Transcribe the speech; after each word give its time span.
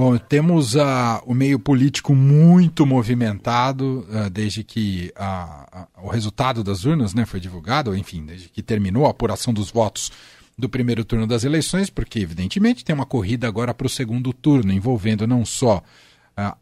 Bom, 0.00 0.16
temos 0.16 0.76
uh, 0.76 1.20
o 1.26 1.34
meio 1.34 1.58
político 1.58 2.14
muito 2.14 2.86
movimentado 2.86 4.06
uh, 4.08 4.30
desde 4.30 4.64
que 4.64 5.12
uh, 5.14 5.86
o 6.02 6.08
resultado 6.08 6.64
das 6.64 6.86
urnas 6.86 7.12
né, 7.12 7.26
foi 7.26 7.38
divulgado, 7.38 7.94
enfim, 7.94 8.24
desde 8.24 8.48
que 8.48 8.62
terminou 8.62 9.04
a 9.04 9.10
apuração 9.10 9.52
dos 9.52 9.70
votos 9.70 10.10
do 10.56 10.70
primeiro 10.70 11.04
turno 11.04 11.26
das 11.26 11.44
eleições, 11.44 11.90
porque, 11.90 12.18
evidentemente, 12.18 12.82
tem 12.82 12.94
uma 12.94 13.04
corrida 13.04 13.46
agora 13.46 13.74
para 13.74 13.86
o 13.86 13.90
segundo 13.90 14.32
turno, 14.32 14.72
envolvendo 14.72 15.26
não 15.26 15.44
só 15.44 15.82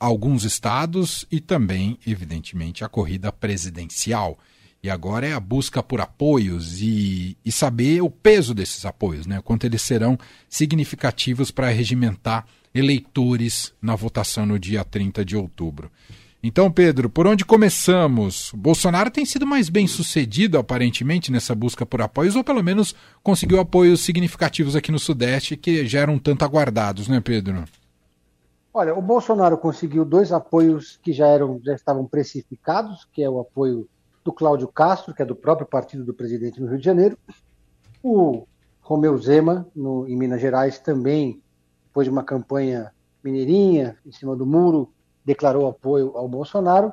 alguns 0.00 0.43
estados 0.43 1.25
e 1.30 1.39
também, 1.39 1.96
evidentemente, 2.05 2.82
a 2.82 2.89
corrida 2.89 3.30
presidencial. 3.30 4.36
E 4.82 4.91
agora 4.91 5.29
é 5.29 5.32
a 5.32 5.39
busca 5.39 5.80
por 5.80 6.00
apoios 6.00 6.80
e, 6.80 7.36
e 7.45 7.52
saber 7.52 8.02
o 8.02 8.11
peso 8.11 8.52
desses 8.52 8.84
apoios, 8.84 9.29
né? 9.29 9.41
quanto 9.45 9.64
eles 9.64 9.82
serão 9.82 10.18
significativos 10.48 11.52
para 11.52 11.68
regimentar 11.68 12.45
eleitores 12.75 13.73
na 13.80 13.95
votação 13.95 14.46
no 14.46 14.59
dia 14.59 14.85
30 14.85 15.25
de 15.25 15.36
outubro. 15.36 15.90
Então, 16.40 16.71
Pedro, 16.71 17.11
por 17.11 17.27
onde 17.27 17.44
começamos? 17.44 18.53
Bolsonaro 18.54 19.11
tem 19.11 19.25
sido 19.25 19.44
mais 19.44 19.68
bem 19.68 19.89
sucedido, 19.89 20.57
aparentemente, 20.57 21.32
nessa 21.32 21.53
busca 21.53 21.85
por 21.85 22.00
apoios, 22.00 22.36
ou 22.36 22.44
pelo 22.44 22.63
menos 22.63 22.94
conseguiu 23.25 23.58
apoios 23.58 24.03
significativos 24.03 24.77
aqui 24.77 24.93
no 24.93 25.00
Sudeste 25.00 25.57
que 25.57 25.85
já 25.86 26.00
eram 26.00 26.17
tanto 26.17 26.44
aguardados, 26.44 27.08
né, 27.08 27.21
Pedro? 27.21 27.64
Olha, 28.72 28.94
o 28.94 29.03
Bolsonaro 29.03 29.58
conseguiu 29.58 30.05
dois 30.05 30.30
apoios 30.30 31.00
que 31.03 31.13
já 31.13 31.27
eram 31.27 31.61
já 31.64 31.75
estavam 31.75 32.06
precificados, 32.06 33.08
que 33.12 33.20
é 33.20 33.28
o 33.28 33.41
apoio 33.41 33.89
do 34.25 34.33
Cláudio 34.33 34.69
Castro, 34.69 35.12
que 35.12 35.22
é 35.22 35.25
do 35.25 35.34
próprio 35.34 35.66
partido 35.66 36.05
do 36.05 36.14
presidente 36.14 36.61
no 36.61 36.69
Rio 36.69 36.78
de 36.78 36.84
Janeiro, 36.84 37.19
o 38.00 38.47
Romeu 38.80 39.19
Zema, 39.19 39.66
no, 39.75 40.06
em 40.06 40.16
Minas 40.16 40.41
Gerais, 40.41 40.78
também 40.78 41.42
depois 41.98 42.06
de 42.06 42.12
uma 42.12 42.22
campanha 42.22 42.92
mineirinha, 43.25 43.98
em 44.06 44.12
cima 44.12 44.36
do 44.36 44.47
muro, 44.47 44.94
declarou 45.25 45.66
apoio 45.66 46.16
ao 46.16 46.28
Bolsonaro. 46.28 46.92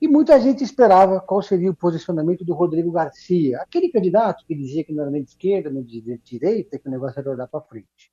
E 0.00 0.06
muita 0.06 0.40
gente 0.40 0.62
esperava 0.62 1.20
qual 1.20 1.42
seria 1.42 1.72
o 1.72 1.74
posicionamento 1.74 2.44
do 2.44 2.54
Rodrigo 2.54 2.92
Garcia, 2.92 3.60
aquele 3.60 3.88
candidato 3.88 4.44
que 4.46 4.54
dizia 4.54 4.84
que 4.84 4.92
não 4.92 5.02
era 5.02 5.10
nem 5.10 5.24
de 5.24 5.30
esquerda, 5.30 5.70
nem 5.70 5.82
de 5.82 6.18
direita, 6.18 6.78
que 6.78 6.86
o 6.86 6.90
negócio 6.90 7.18
era 7.18 7.30
olhar 7.30 7.48
para 7.48 7.62
frente. 7.62 8.12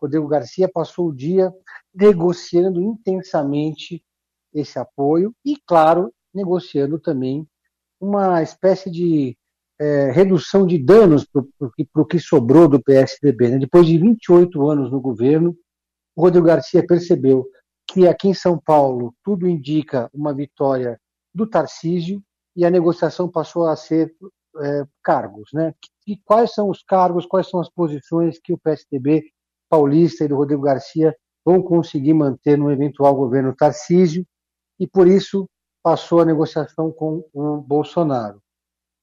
Rodrigo 0.00 0.28
Garcia 0.28 0.68
passou 0.72 1.08
o 1.08 1.14
dia 1.14 1.52
negociando 1.92 2.80
intensamente 2.80 4.04
esse 4.52 4.78
apoio 4.78 5.34
e, 5.44 5.56
claro, 5.66 6.14
negociando 6.32 7.00
também 7.00 7.48
uma 8.00 8.40
espécie 8.44 8.88
de 8.88 9.36
é, 9.80 10.12
redução 10.12 10.64
de 10.64 10.78
danos 10.78 11.24
para 11.24 11.42
o 11.96 12.06
que 12.06 12.18
sobrou 12.20 12.68
do 12.68 12.80
PSDB. 12.80 13.48
Né? 13.48 13.58
Depois 13.58 13.84
de 13.86 13.98
28 13.98 14.70
anos 14.70 14.92
no 14.92 15.00
governo, 15.00 15.56
o 16.16 16.22
Rodrigo 16.22 16.46
Garcia 16.46 16.86
percebeu 16.86 17.46
que 17.86 18.08
aqui 18.08 18.28
em 18.28 18.34
São 18.34 18.58
Paulo 18.58 19.14
tudo 19.22 19.48
indica 19.48 20.10
uma 20.12 20.32
vitória 20.32 20.98
do 21.34 21.46
Tarcísio 21.46 22.22
e 22.56 22.64
a 22.64 22.70
negociação 22.70 23.28
passou 23.30 23.66
a 23.66 23.76
ser 23.76 24.14
é, 24.60 24.84
cargos. 25.02 25.50
Né? 25.52 25.74
E 26.06 26.16
quais 26.24 26.54
são 26.54 26.70
os 26.70 26.82
cargos, 26.82 27.26
quais 27.26 27.48
são 27.48 27.60
as 27.60 27.68
posições 27.68 28.38
que 28.38 28.52
o 28.52 28.58
PSDB 28.58 29.24
paulista 29.68 30.24
e 30.24 30.28
do 30.28 30.36
Rodrigo 30.36 30.62
Garcia 30.62 31.14
vão 31.44 31.62
conseguir 31.62 32.14
manter 32.14 32.56
no 32.56 32.70
eventual 32.70 33.14
governo 33.14 33.54
Tarcísio, 33.54 34.24
e 34.78 34.86
por 34.86 35.06
isso 35.06 35.48
passou 35.82 36.20
a 36.20 36.24
negociação 36.24 36.90
com 36.90 37.22
o 37.32 37.58
Bolsonaro. 37.58 38.40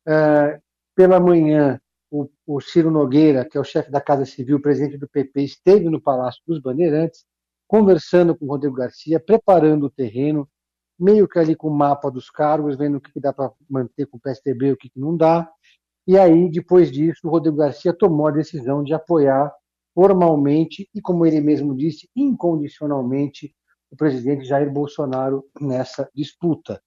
É, 0.08 0.60
pela 0.96 1.20
manhã, 1.20 1.80
o, 2.12 2.30
o 2.46 2.60
Ciro 2.60 2.92
Nogueira, 2.92 3.46
que 3.46 3.58
é 3.58 3.62
o 3.62 3.64
chefe 3.64 3.90
da 3.90 4.02
Casa 4.02 4.26
Civil, 4.26 4.62
presidente 4.62 4.98
do 4.98 5.08
PP, 5.08 5.42
esteve 5.42 5.90
no 5.90 6.02
Palácio 6.02 6.42
dos 6.46 6.60
Bandeirantes, 6.60 7.26
conversando 7.66 8.36
com 8.36 8.46
o 8.46 8.50
Rodrigo 8.50 8.76
Garcia, 8.76 9.18
preparando 9.18 9.86
o 9.86 9.90
terreno, 9.90 10.48
meio 11.00 11.28
que 11.28 11.40
ali 11.40 11.56
com 11.56 11.70
o 11.70 11.74
mapa 11.74 12.12
dos 12.12 12.30
cargos, 12.30 12.76
vendo 12.76 12.98
o 12.98 13.02
que 13.02 13.18
dá 13.20 13.32
para 13.32 13.52
manter 13.70 14.06
com 14.08 14.18
o 14.18 14.20
PSDB 14.20 14.74
o 14.74 14.78
que 14.78 14.92
não 14.94 15.16
dá. 15.16 15.50
E 16.06 16.18
aí, 16.18 16.50
depois 16.52 16.92
disso, 16.92 17.22
o 17.24 17.30
Rodrigo 17.30 17.58
Garcia 17.58 17.94
tomou 17.94 18.28
a 18.28 18.32
decisão 18.32 18.84
de 18.84 18.94
apoiar 18.94 19.52
formalmente 19.96 20.90
e, 20.94 21.02
como 21.02 21.26
ele 21.26 21.40
mesmo 21.40 21.76
disse, 21.76 22.10
incondicionalmente 22.14 23.56
o 23.90 23.96
presidente 23.96 24.46
Jair 24.46 24.72
Bolsonaro 24.72 25.46
nessa 25.60 26.10
disputa. 26.14 26.82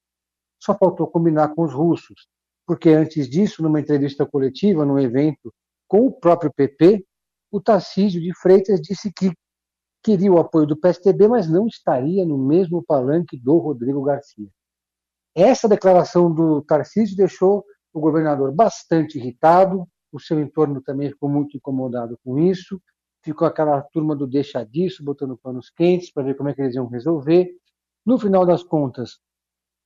Só 0.60 0.76
faltou 0.76 1.06
combinar 1.06 1.54
com 1.54 1.62
os 1.62 1.72
russos 1.72 2.28
porque 2.66 2.90
antes 2.90 3.28
disso, 3.28 3.62
numa 3.62 3.80
entrevista 3.80 4.24
coletiva, 4.26 4.84
num 4.84 4.98
evento 4.98 5.52
com 5.86 6.06
o 6.06 6.12
próprio 6.12 6.52
PP, 6.52 7.04
o 7.50 7.60
Tarcísio 7.60 8.20
de 8.20 8.32
Freitas 8.34 8.80
disse 8.80 9.12
que 9.12 9.32
queria 10.02 10.32
o 10.32 10.38
apoio 10.38 10.66
do 10.66 10.76
PSDB, 10.76 11.28
mas 11.28 11.48
não 11.48 11.66
estaria 11.66 12.24
no 12.26 12.36
mesmo 12.36 12.82
palanque 12.82 13.38
do 13.38 13.56
Rodrigo 13.58 14.02
Garcia. 14.02 14.48
Essa 15.34 15.68
declaração 15.68 16.32
do 16.32 16.62
Tarcísio 16.62 17.16
deixou 17.16 17.64
o 17.92 18.00
governador 18.00 18.52
bastante 18.52 19.18
irritado, 19.18 19.86
o 20.12 20.20
seu 20.20 20.40
entorno 20.40 20.80
também 20.80 21.10
ficou 21.10 21.28
muito 21.28 21.56
incomodado 21.56 22.18
com 22.24 22.38
isso, 22.38 22.80
ficou 23.22 23.48
aquela 23.48 23.80
turma 23.82 24.14
do 24.14 24.26
deixa 24.26 24.64
disso, 24.64 25.02
botando 25.02 25.36
panos 25.36 25.70
quentes 25.70 26.12
para 26.12 26.22
ver 26.22 26.36
como 26.36 26.48
é 26.48 26.54
que 26.54 26.60
eles 26.60 26.74
iam 26.74 26.86
resolver. 26.86 27.50
No 28.04 28.18
final 28.18 28.44
das 28.44 28.62
contas, 28.62 29.18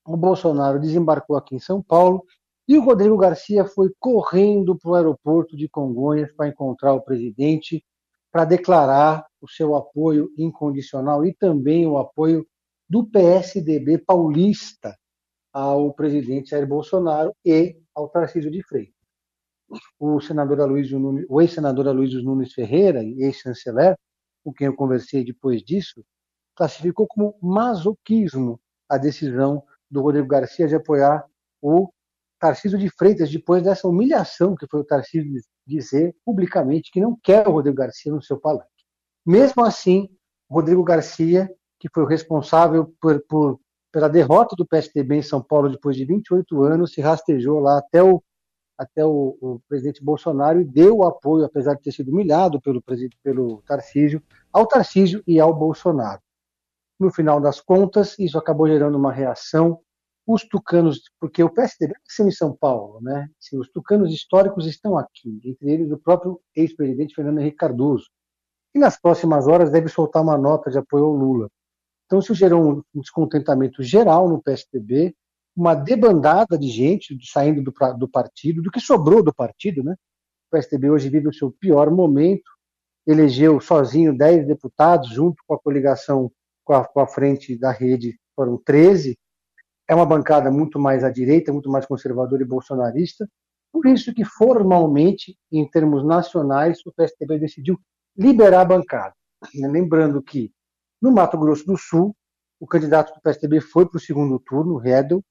o 0.07 0.17
Bolsonaro 0.17 0.81
desembarcou 0.81 1.37
aqui 1.37 1.55
em 1.55 1.61
São 1.61 1.83
Paulo 1.83 2.25
e 2.69 2.77
o 2.77 2.83
Rodrigo 2.83 3.17
Garcia 3.17 3.65
foi 3.65 3.91
correndo 3.99 4.79
para 4.79 4.91
o 4.91 4.95
aeroporto 4.95 5.57
de 5.57 5.67
Congonhas 5.71 6.31
para 6.35 6.49
encontrar 6.49 6.93
o 6.93 7.01
presidente, 7.01 7.83
para 8.31 8.45
declarar 8.45 9.27
o 9.41 9.49
seu 9.49 9.75
apoio 9.75 10.31
incondicional 10.37 11.25
e 11.25 11.33
também 11.33 11.87
o 11.87 11.97
apoio 11.97 12.47
do 12.87 13.09
PSDB 13.09 13.97
paulista 13.97 14.95
ao 15.51 15.95
presidente 15.95 16.51
Jair 16.51 16.67
Bolsonaro 16.67 17.35
e 17.43 17.81
ao 17.95 18.07
Tarcísio 18.11 18.51
de 18.51 18.63
Freitas. 18.63 18.95
O 19.99 20.21
senador 20.21 20.61
Aloysio 20.61 20.99
Nunes, 20.99 21.25
o 21.29 21.41
ex-senador 21.41 21.89
Aloysio 21.89 22.23
Nunes 22.23 22.53
Ferreira, 22.53 23.03
ex-chanceler, 23.03 23.97
com 24.45 24.53
quem 24.53 24.67
eu 24.67 24.77
conversei 24.77 25.25
depois 25.25 25.63
disso, 25.63 26.05
classificou 26.55 27.07
como 27.07 27.35
masoquismo 27.43 28.61
a 28.89 28.99
decisão 28.99 29.63
do 29.91 30.03
Rodrigo 30.03 30.29
Garcia 30.29 30.69
de 30.69 30.75
apoiar 30.75 31.25
o 31.63 31.91
Tarcísio 32.39 32.79
de 32.79 32.89
Freitas, 32.89 33.31
depois 33.31 33.63
dessa 33.63 33.89
humilhação 33.89 34.55
que 34.55 34.67
foi 34.67 34.81
o 34.81 34.85
Tarcísio 34.85 35.41
dizer 35.67 36.15
publicamente 36.25 36.91
que 36.91 37.01
não 37.01 37.17
quer 37.23 37.47
o 37.47 37.53
Rodrigo 37.53 37.77
Garcia 37.77 38.13
no 38.13 38.23
seu 38.23 38.39
palanque. 38.39 38.69
Mesmo 39.27 39.65
assim, 39.65 40.09
Rodrigo 40.51 40.83
Garcia, 40.83 41.51
que 41.79 41.89
foi 41.93 42.03
o 42.03 42.07
responsável 42.07 42.95
por, 43.01 43.21
por, 43.29 43.61
pela 43.93 44.09
derrota 44.09 44.57
do 44.57 44.67
PSDB 44.67 45.17
em 45.17 45.23
São 45.23 45.43
Paulo 45.43 45.69
depois 45.69 45.97
de 45.97 46.05
28 46.05 46.63
anos, 46.63 46.93
se 46.93 47.01
rastejou 47.01 47.61
lá 47.61 47.79
até 47.79 48.03
o, 48.03 48.23
até 48.79 49.05
o, 49.05 49.37
o 49.41 49.61
presidente 49.69 50.03
Bolsonaro 50.03 50.61
e 50.61 50.65
deu 50.65 51.03
apoio, 51.03 51.45
apesar 51.45 51.75
de 51.75 51.83
ter 51.83 51.93
sido 51.93 52.11
humilhado 52.11 52.61
pelo, 52.61 52.83
pelo 53.23 53.63
Tarcísio, 53.63 54.23
ao 54.53 54.67
Tarcísio 54.67 55.23
e 55.27 55.39
ao 55.39 55.55
Bolsonaro. 55.55 56.23
No 56.99 57.13
final 57.13 57.41
das 57.41 57.61
contas, 57.61 58.19
isso 58.19 58.39
acabou 58.39 58.67
gerando 58.67 58.97
uma 58.97 59.13
reação 59.13 59.81
os 60.35 60.45
tucanos, 60.47 61.01
porque 61.19 61.43
o 61.43 61.49
PSDB 61.49 61.95
nasceu 62.07 62.29
em 62.29 62.31
São 62.31 62.55
Paulo, 62.55 63.01
né? 63.01 63.31
Assim, 63.41 63.59
os 63.59 63.71
tucanos 63.71 64.13
históricos 64.13 64.67
estão 64.67 64.99
aqui, 64.99 65.41
entre 65.43 65.71
eles 65.71 65.91
o 65.91 65.97
próprio 65.97 66.39
ex-presidente 66.55 67.15
Fernando 67.15 67.39
Henrique 67.41 67.57
Cardoso, 67.57 68.05
que 68.71 68.79
nas 68.79 69.01
próximas 69.01 69.49
horas 69.49 69.71
deve 69.71 69.89
soltar 69.89 70.23
uma 70.23 70.37
nota 70.37 70.71
de 70.71 70.77
apoio 70.77 71.05
ao 71.05 71.15
Lula. 71.15 71.49
Então 72.05 72.19
isso 72.19 72.35
gerou 72.35 72.85
um 72.95 73.01
descontentamento 73.01 73.83
geral 73.83 74.29
no 74.29 74.43
PSDB, 74.43 75.15
uma 75.57 75.75
debandada 75.75 76.59
de 76.59 76.69
gente 76.69 77.17
saindo 77.23 77.63
do, 77.63 77.73
do 77.97 78.09
partido, 78.09 78.61
do 78.61 78.71
que 78.71 78.81
sobrou 78.81 79.23
do 79.23 79.35
partido, 79.35 79.83
né? 79.83 79.95
O 80.49 80.57
PSDB 80.57 80.91
hoje 80.91 81.09
vive 81.09 81.29
o 81.29 81.33
seu 81.33 81.51
pior 81.51 81.91
momento, 81.91 82.51
elegeu 83.07 83.59
sozinho 83.63 84.17
10 84.17 84.47
deputados, 84.47 85.09
junto 85.09 85.43
com 85.47 85.55
a 85.55 85.59
coligação 85.59 86.31
com 86.65 86.75
a, 86.75 86.85
com 86.87 87.01
a 87.01 87.07
frente 87.07 87.57
da 87.57 87.73
rede, 87.73 88.21
foram 88.37 88.59
13, 88.63 89.19
é 89.89 89.95
uma 89.95 90.05
bancada 90.05 90.51
muito 90.51 90.79
mais 90.79 91.03
à 91.03 91.11
direita, 91.11 91.53
muito 91.53 91.71
mais 91.71 91.87
conservadora 91.87 92.43
e 92.43 92.47
bolsonarista. 92.47 93.29
Por 93.73 93.87
isso 93.87 94.13
que, 94.15 94.25
formalmente, 94.25 95.37
em 95.51 95.69
termos 95.69 96.05
nacionais, 96.05 96.85
o 96.87 96.93
PSDB 96.93 97.39
decidiu 97.39 97.79
liberar 98.17 98.61
a 98.61 98.65
bancada. 98.65 99.15
Lembrando 99.55 100.23
que, 100.23 100.53
no 101.01 101.13
Mato 101.13 101.39
Grosso 101.39 101.65
do 101.65 101.77
Sul, 101.77 102.15
o 102.61 102.67
candidato 102.67 103.15
do 103.15 103.21
PSDB 103.21 103.61
foi 103.61 103.89
para 103.89 103.97
o 103.97 104.01
segundo 104.01 104.39
turno, 104.39 104.77
Redel, 104.77 105.23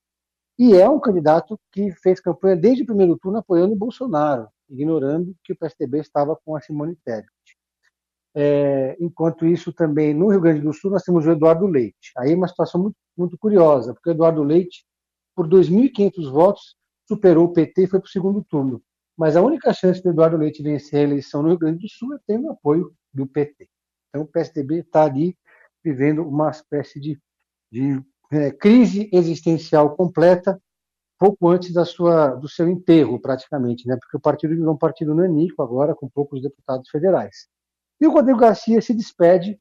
e 0.57 0.73
é 0.73 0.89
um 0.89 0.99
candidato 0.99 1.59
que 1.71 1.91
fez 1.91 2.19
campanha 2.19 2.55
desde 2.55 2.83
o 2.83 2.85
primeiro 2.85 3.17
turno 3.17 3.37
apoiando 3.37 3.73
o 3.73 3.77
Bolsonaro, 3.77 4.47
ignorando 4.69 5.35
que 5.43 5.53
o 5.53 5.57
PSDB 5.57 5.99
estava 5.99 6.35
com 6.43 6.55
a 6.55 6.61
Simone 6.61 6.95
Tebet. 7.03 7.27
É, 8.39 8.95
enquanto 8.99 9.47
isso, 9.47 9.73
também 9.73 10.13
no 10.13 10.29
Rio 10.29 10.39
Grande 10.39 10.61
do 10.61 10.71
Sul, 10.71 10.91
nós 10.91 11.01
temos 11.01 11.25
o 11.25 11.31
Eduardo 11.31 11.65
Leite. 11.65 12.11
Aí 12.15 12.33
é 12.33 12.35
uma 12.35 12.47
situação 12.47 12.79
muito, 12.79 12.95
muito 13.17 13.35
curiosa, 13.35 13.95
porque 13.95 14.11
o 14.11 14.11
Eduardo 14.11 14.43
Leite, 14.43 14.85
por 15.35 15.47
2.500 15.49 16.31
votos, 16.31 16.75
superou 17.07 17.45
o 17.45 17.53
PT 17.53 17.83
e 17.83 17.87
foi 17.87 17.99
para 17.99 18.07
o 18.07 18.11
segundo 18.11 18.43
turno. 18.43 18.79
Mas 19.17 19.35
a 19.35 19.41
única 19.41 19.73
chance 19.73 20.03
do 20.03 20.09
Eduardo 20.09 20.37
Leite 20.37 20.61
vencer 20.61 20.99
a 20.99 21.03
eleição 21.03 21.41
no 21.41 21.49
Rio 21.49 21.57
Grande 21.57 21.79
do 21.79 21.89
Sul 21.89 22.13
é 22.13 22.19
tendo 22.27 22.45
o 22.45 22.51
apoio 22.51 22.93
do 23.11 23.25
PT. 23.25 23.67
Então 24.09 24.21
o 24.21 24.27
PSDB 24.27 24.81
está 24.81 25.05
ali 25.05 25.35
vivendo 25.83 26.21
uma 26.21 26.51
espécie 26.51 26.99
de, 26.99 27.19
de 27.71 27.99
é, 28.31 28.51
crise 28.51 29.09
existencial 29.11 29.95
completa 29.95 30.61
pouco 31.17 31.49
antes 31.49 31.73
da 31.73 31.85
sua, 31.85 32.35
do 32.35 32.47
seu 32.47 32.69
enterro, 32.69 33.19
praticamente, 33.19 33.87
né? 33.87 33.97
porque 33.99 34.15
o 34.15 34.19
partido 34.19 34.55
virou 34.55 34.75
um 34.75 34.77
partido 34.77 35.15
nanico 35.15 35.63
agora, 35.63 35.95
com 35.95 36.07
poucos 36.07 36.39
deputados 36.39 36.87
federais. 36.91 37.47
E 37.99 38.07
o 38.07 38.11
Rodrigo 38.11 38.39
Garcia 38.39 38.81
se 38.81 38.93
despede 38.93 39.59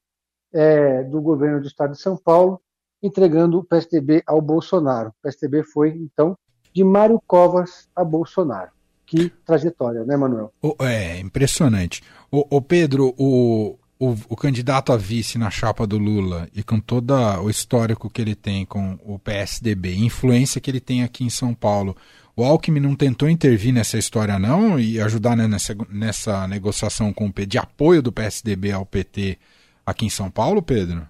é, 0.53 1.03
do 1.03 1.21
governo 1.21 1.61
do 1.61 1.67
estado 1.67 1.91
de 1.93 2.01
São 2.01 2.17
Paulo, 2.17 2.61
entregando 3.01 3.59
o 3.59 3.63
PSDB 3.63 4.23
ao 4.25 4.41
Bolsonaro. 4.41 5.09
O 5.09 5.21
PSDB 5.23 5.63
foi, 5.63 5.89
então, 5.89 6.37
de 6.73 6.83
Mário 6.83 7.21
Covas 7.25 7.89
a 7.95 8.03
Bolsonaro. 8.03 8.71
Que 9.05 9.29
trajetória, 9.45 10.03
né, 10.03 10.17
Manuel? 10.17 10.51
É, 10.81 11.19
impressionante. 11.19 12.01
O, 12.29 12.57
o 12.57 12.61
Pedro, 12.61 13.13
o, 13.17 13.77
o, 13.99 14.15
o, 14.29 14.35
candidato 14.35 14.93
a 14.93 14.97
vice 14.97 15.37
na 15.37 15.49
chapa 15.49 15.87
do 15.87 15.97
Lula 15.97 16.47
e 16.53 16.63
com 16.63 16.79
todo 16.79 17.13
o 17.41 17.49
histórico 17.49 18.09
que 18.09 18.21
ele 18.21 18.35
tem 18.35 18.65
com 18.65 18.97
o 19.03 19.17
PSDB, 19.17 19.95
influência 19.95 20.61
que 20.61 20.69
ele 20.69 20.79
tem 20.79 21.03
aqui 21.03 21.23
em 21.23 21.29
São 21.29 21.53
Paulo, 21.53 21.95
o 22.35 22.43
Alckmin 22.43 22.79
não 22.79 22.95
tentou 22.95 23.27
intervir 23.27 23.73
nessa 23.73 23.97
história 23.97 24.37
não 24.37 24.79
e 24.79 24.99
ajudar 24.99 25.35
né, 25.35 25.47
nessa, 25.47 25.75
nessa 25.89 26.47
negociação 26.47 27.11
com 27.11 27.25
o 27.25 27.33
PT, 27.33 27.47
de 27.47 27.57
apoio 27.57 28.01
do 28.01 28.11
PSDB 28.11 28.71
ao 28.71 28.85
PT 28.85 29.39
aqui 29.85 30.05
em 30.05 30.09
São 30.09 30.29
Paulo, 30.29 30.61
Pedro? 30.61 31.07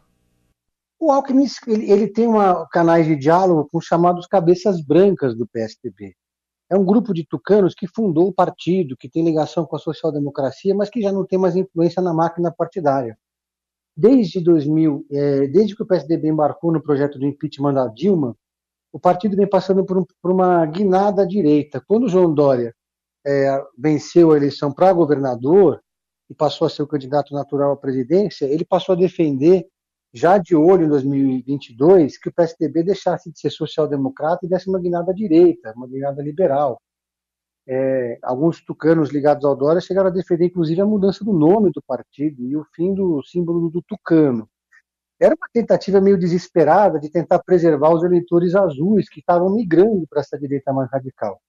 O 1.00 1.12
Alckmin 1.12 1.46
ele, 1.68 1.92
ele 1.92 2.08
tem 2.08 2.26
uma, 2.26 2.66
canais 2.70 3.06
de 3.06 3.16
diálogo 3.16 3.68
com 3.70 3.78
os 3.78 3.86
chamados 3.86 4.26
cabeças 4.26 4.82
brancas 4.82 5.36
do 5.36 5.46
PSDB 5.46 6.16
é 6.70 6.78
um 6.78 6.84
grupo 6.84 7.14
de 7.14 7.26
tucanos 7.26 7.74
que 7.74 7.88
fundou 7.88 8.28
o 8.28 8.34
partido, 8.34 8.98
que 8.98 9.10
tem 9.10 9.24
ligação 9.24 9.66
com 9.66 9.76
a 9.76 9.80
social-democracia, 9.80 10.76
mas 10.76 10.90
que 10.90 11.02
já 11.02 11.12
não 11.12 11.26
tem 11.26 11.40
mais 11.40 11.56
influência 11.56 12.02
na 12.02 12.14
máquina 12.14 12.52
partidária. 12.52 13.18
Desde 13.96 14.42
2000, 14.42 15.06
é, 15.10 15.48
desde 15.48 15.76
que 15.76 15.84
o 15.84 15.86
PSDB 15.86 16.30
embarcou 16.30 16.72
no 16.72 16.82
projeto 16.82 17.18
de 17.18 17.26
impeachment 17.26 17.74
da 17.74 17.88
Dilma, 17.88 18.36
o 18.92 19.00
partido 19.00 19.36
vem 19.36 19.48
passando 19.48 19.86
por, 19.86 19.98
um, 19.98 20.06
por 20.22 20.32
uma 20.32 20.66
guinada 20.66 21.24
à 21.24 21.26
direita. 21.26 21.82
Quando 21.88 22.04
o 22.04 22.10
João 22.10 22.34
Dória 22.34 22.76
é, 23.26 23.64
venceu 23.78 24.32
a 24.32 24.38
eleição 24.38 24.72
para 24.72 24.94
governador 24.94 25.82
e 26.30 26.34
passou 26.34 26.68
a 26.68 26.70
ser 26.70 26.84
o 26.84 26.88
candidato 26.88 27.34
natural 27.34 27.72
à 27.72 27.78
presidência, 27.78 28.46
ele 28.46 28.66
passou 28.66 28.94
a 28.94 28.98
defender 28.98 29.68
já 30.14 30.38
de 30.38 30.56
olho 30.56 30.86
em 30.86 30.90
2022, 30.90 32.18
que 32.18 32.30
o 32.30 32.34
PSDB 32.34 32.84
deixasse 32.84 33.32
de 33.32 33.40
ser 33.40 33.50
social-democrata 33.50 34.46
e 34.46 34.50
desse 34.50 34.70
uma 34.70 34.80
guinada 34.80 35.12
à 35.12 35.14
direita, 35.14 35.74
uma 35.76 35.88
guinada 35.88 36.22
liberal. 36.22 36.82
É, 37.70 38.18
alguns 38.24 38.64
tucanos 38.64 39.10
ligados 39.10 39.44
ao 39.44 39.56
Dória 39.56 39.82
chegaram 39.82 40.08
a 40.08 40.12
defender, 40.12 40.46
inclusive, 40.46 40.80
a 40.80 40.86
mudança 40.86 41.24
do 41.24 41.34
nome 41.34 41.72
do 41.72 41.82
partido 41.82 42.42
e 42.46 42.56
o 42.56 42.66
fim 42.74 42.94
do 42.94 43.22
símbolo 43.24 43.70
do 43.70 43.82
tucano. 43.82 44.50
Era 45.20 45.36
uma 45.36 45.48
tentativa 45.52 46.00
meio 46.00 46.18
desesperada 46.18 47.00
de 47.00 47.10
tentar 47.10 47.40
preservar 47.40 47.94
os 47.94 48.04
eleitores 48.04 48.56
azuis 48.56 49.10
que 49.10 49.20
estavam 49.20 49.50
migrando 49.54 50.08
para 50.08 50.22
essa 50.22 50.38
direita 50.38 50.72
mais 50.72 50.90
radical. 50.92 51.42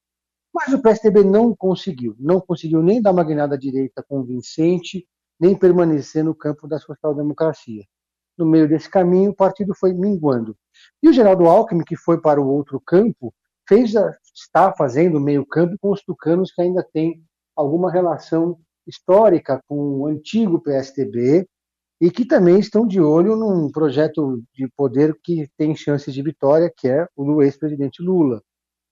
Mas 0.52 0.72
o 0.72 0.82
PSDB 0.82 1.22
não 1.22 1.54
conseguiu, 1.54 2.16
não 2.18 2.40
conseguiu 2.40 2.82
nem 2.82 3.00
dar 3.00 3.12
uma 3.12 3.22
guinada 3.22 3.54
à 3.54 3.58
direita 3.58 4.02
convincente, 4.02 5.06
nem 5.38 5.56
permanecer 5.56 6.24
no 6.24 6.34
campo 6.34 6.66
da 6.66 6.78
social-democracia 6.78 7.84
no 8.38 8.46
meio 8.46 8.68
desse 8.68 8.88
caminho, 8.88 9.30
o 9.30 9.36
partido 9.36 9.74
foi 9.74 9.92
minguando. 9.92 10.56
E 11.02 11.08
o 11.08 11.12
Geraldo 11.12 11.46
Alckmin, 11.46 11.84
que 11.84 11.96
foi 11.96 12.20
para 12.20 12.40
o 12.40 12.48
outro 12.48 12.80
campo, 12.80 13.34
fez 13.68 13.94
a, 13.96 14.16
está 14.34 14.72
fazendo 14.72 15.20
meio 15.20 15.44
campo 15.44 15.76
com 15.80 15.90
os 15.90 16.02
tucanos 16.02 16.52
que 16.52 16.62
ainda 16.62 16.86
têm 16.92 17.22
alguma 17.56 17.90
relação 17.90 18.58
histórica 18.86 19.62
com 19.66 19.76
o 19.76 20.06
antigo 20.06 20.60
PSDB 20.60 21.46
e 22.00 22.10
que 22.10 22.24
também 22.24 22.58
estão 22.58 22.86
de 22.86 23.00
olho 23.00 23.36
num 23.36 23.70
projeto 23.70 24.42
de 24.54 24.68
poder 24.76 25.18
que 25.22 25.48
tem 25.56 25.74
chances 25.74 26.14
de 26.14 26.22
vitória, 26.22 26.72
que 26.74 26.88
é 26.88 27.06
o 27.16 27.24
do 27.24 27.42
ex-presidente 27.42 28.00
Lula. 28.00 28.40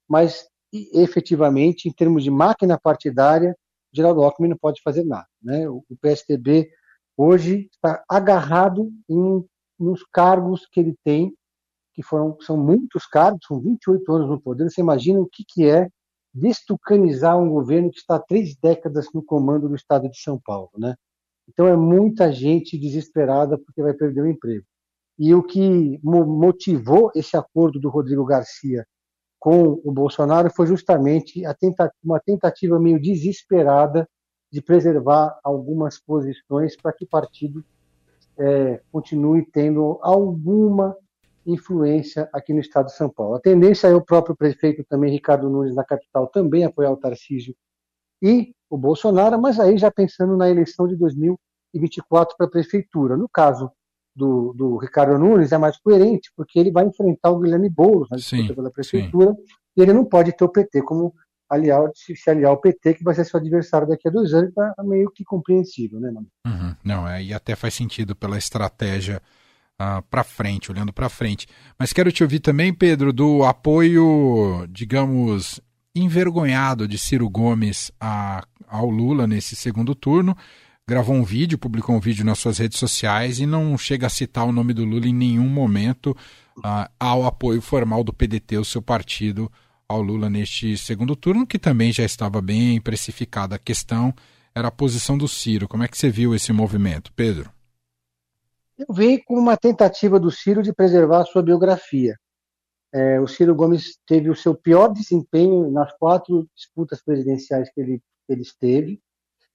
Mas, 0.08 0.48
efetivamente, 0.72 1.88
em 1.88 1.92
termos 1.92 2.24
de 2.24 2.30
máquina 2.30 2.78
partidária, 2.78 3.56
Geraldo 3.92 4.22
Alckmin 4.22 4.48
não 4.48 4.58
pode 4.58 4.82
fazer 4.82 5.04
nada. 5.04 5.26
Né? 5.40 5.68
O 5.68 5.84
PSDB 6.00 6.68
hoje 7.16 7.68
está 7.72 8.04
agarrado 8.08 8.90
em, 9.08 9.44
nos 9.78 10.02
cargos 10.12 10.66
que 10.70 10.80
ele 10.80 10.96
tem, 11.04 11.34
que 11.94 12.02
foram, 12.02 12.36
são 12.40 12.56
muitos 12.56 13.06
cargos, 13.06 13.46
são 13.46 13.60
28 13.60 14.12
anos 14.12 14.28
no 14.28 14.40
poder. 14.40 14.68
Você 14.70 14.80
imagina 14.80 15.20
o 15.20 15.26
que, 15.26 15.44
que 15.48 15.66
é 15.66 15.88
destucanizar 16.34 17.38
um 17.38 17.48
governo 17.48 17.90
que 17.90 17.98
está 17.98 18.16
há 18.16 18.20
três 18.20 18.54
décadas 18.56 19.06
no 19.14 19.22
comando 19.22 19.68
do 19.68 19.74
estado 19.74 20.08
de 20.10 20.20
São 20.20 20.38
Paulo, 20.38 20.70
né? 20.76 20.94
Então 21.48 21.66
é 21.66 21.76
muita 21.76 22.30
gente 22.30 22.76
desesperada 22.76 23.56
porque 23.56 23.82
vai 23.82 23.94
perder 23.94 24.20
o 24.20 24.26
emprego. 24.26 24.64
E 25.18 25.34
o 25.34 25.42
que 25.42 25.98
motivou 26.02 27.10
esse 27.14 27.36
acordo 27.36 27.80
do 27.80 27.88
Rodrigo 27.88 28.24
Garcia 28.24 28.84
com 29.38 29.80
o 29.84 29.92
Bolsonaro 29.92 30.50
foi 30.50 30.66
justamente 30.66 31.42
tenta 31.58 31.90
uma 32.04 32.20
tentativa 32.20 32.78
meio 32.78 33.00
desesperada 33.00 34.06
de 34.50 34.62
preservar 34.62 35.38
algumas 35.42 35.98
posições 35.98 36.76
para 36.76 36.92
que 36.92 37.04
o 37.04 37.08
partido 37.08 37.64
é, 38.38 38.80
continue 38.92 39.44
tendo 39.44 39.98
alguma 40.02 40.96
influência 41.46 42.28
aqui 42.32 42.52
no 42.52 42.60
estado 42.60 42.86
de 42.86 42.96
São 42.96 43.08
Paulo. 43.08 43.36
A 43.36 43.40
tendência 43.40 43.86
é 43.88 43.94
o 43.94 44.04
próprio 44.04 44.36
prefeito 44.36 44.84
também, 44.88 45.12
Ricardo 45.12 45.48
Nunes, 45.48 45.74
na 45.74 45.84
capital, 45.84 46.26
também 46.26 46.64
apoiar 46.64 46.90
o 46.90 46.96
Tarcísio 46.96 47.54
e 48.20 48.52
o 48.68 48.76
Bolsonaro, 48.76 49.40
mas 49.40 49.60
aí 49.60 49.78
já 49.78 49.90
pensando 49.90 50.36
na 50.36 50.50
eleição 50.50 50.88
de 50.88 50.96
2024 50.96 52.36
para 52.36 52.46
a 52.46 52.50
prefeitura. 52.50 53.16
No 53.16 53.28
caso 53.28 53.70
do, 54.14 54.52
do, 54.54 54.76
Ricardo 54.76 55.18
Nunes, 55.18 55.52
é 55.52 55.58
mais 55.58 55.76
coerente, 55.78 56.32
porque 56.36 56.58
ele 56.58 56.72
vai 56.72 56.86
enfrentar 56.86 57.30
o 57.30 57.38
Guilherme 57.38 57.68
Boulos 57.70 58.08
na 58.10 58.16
disputa 58.16 58.54
pela 58.54 58.70
prefeitura, 58.70 59.32
sim. 59.32 59.44
e 59.76 59.82
ele 59.82 59.92
não 59.92 60.04
pode 60.04 60.32
ter 60.32 60.44
o 60.44 60.48
PT 60.48 60.82
como 60.82 61.14
aliar, 61.48 61.90
se 61.94 62.30
aliar 62.30 62.50
ao 62.50 62.60
PT, 62.60 62.94
que 62.94 63.04
vai 63.04 63.14
ser 63.14 63.24
seu 63.24 63.38
adversário 63.38 63.88
daqui 63.88 64.08
a 64.08 64.10
dois 64.10 64.32
anos, 64.32 64.52
tá 64.54 64.74
meio 64.82 65.10
que 65.10 65.24
compreensível, 65.24 66.00
né, 66.00 66.10
mano? 66.10 66.26
Uhum. 66.46 66.74
Não, 66.84 67.08
é, 67.08 67.22
e 67.22 67.32
até 67.32 67.54
faz 67.54 67.74
sentido 67.74 68.14
pela 68.14 68.38
estratégia 68.38 69.22
ah, 69.78 70.02
para 70.10 70.24
frente, 70.24 70.70
olhando 70.70 70.92
para 70.92 71.08
frente. 71.08 71.46
Mas 71.78 71.92
quero 71.92 72.10
te 72.10 72.22
ouvir 72.22 72.40
também, 72.40 72.72
Pedro, 72.72 73.12
do 73.12 73.44
apoio, 73.44 74.66
digamos, 74.70 75.60
envergonhado 75.94 76.88
de 76.88 76.98
Ciro 76.98 77.28
Gomes 77.28 77.90
a, 78.00 78.44
ao 78.66 78.88
Lula 78.88 79.26
nesse 79.26 79.54
segundo 79.54 79.94
turno. 79.94 80.36
Gravou 80.88 81.16
um 81.16 81.24
vídeo, 81.24 81.58
publicou 81.58 81.96
um 81.96 82.00
vídeo 82.00 82.24
nas 82.24 82.38
suas 82.38 82.58
redes 82.58 82.78
sociais 82.78 83.40
e 83.40 83.46
não 83.46 83.76
chega 83.76 84.06
a 84.06 84.10
citar 84.10 84.46
o 84.46 84.52
nome 84.52 84.72
do 84.72 84.84
Lula 84.84 85.06
em 85.06 85.14
nenhum 85.14 85.48
momento 85.48 86.16
uh, 86.58 86.88
ao 86.98 87.26
apoio 87.26 87.60
formal 87.60 88.04
do 88.04 88.12
PDT, 88.12 88.56
o 88.58 88.64
seu 88.64 88.80
partido, 88.80 89.50
ao 89.88 90.02
Lula 90.02 90.28
neste 90.28 90.76
segundo 90.76 91.14
turno, 91.14 91.46
que 91.46 91.58
também 91.58 91.92
já 91.92 92.04
estava 92.04 92.40
bem 92.42 92.80
precificada. 92.80 93.56
A 93.56 93.58
questão 93.58 94.12
era 94.54 94.68
a 94.68 94.72
posição 94.72 95.16
do 95.16 95.28
Ciro. 95.28 95.68
Como 95.68 95.82
é 95.82 95.88
que 95.88 95.96
você 95.96 96.10
viu 96.10 96.34
esse 96.34 96.52
movimento, 96.52 97.12
Pedro? 97.14 97.50
Eu 98.78 98.92
vi 98.94 99.22
como 99.22 99.40
uma 99.40 99.56
tentativa 99.56 100.18
do 100.20 100.30
Ciro 100.30 100.62
de 100.62 100.72
preservar 100.72 101.22
a 101.22 101.24
sua 101.24 101.42
biografia. 101.42 102.16
É, 102.92 103.20
o 103.20 103.26
Ciro 103.26 103.54
Gomes 103.54 103.98
teve 104.06 104.30
o 104.30 104.36
seu 104.36 104.54
pior 104.54 104.88
desempenho 104.88 105.70
nas 105.70 105.92
quatro 105.98 106.48
disputas 106.54 107.02
presidenciais 107.02 107.70
que 107.72 107.80
ele, 107.80 108.02
ele 108.28 108.42
esteve. 108.42 109.00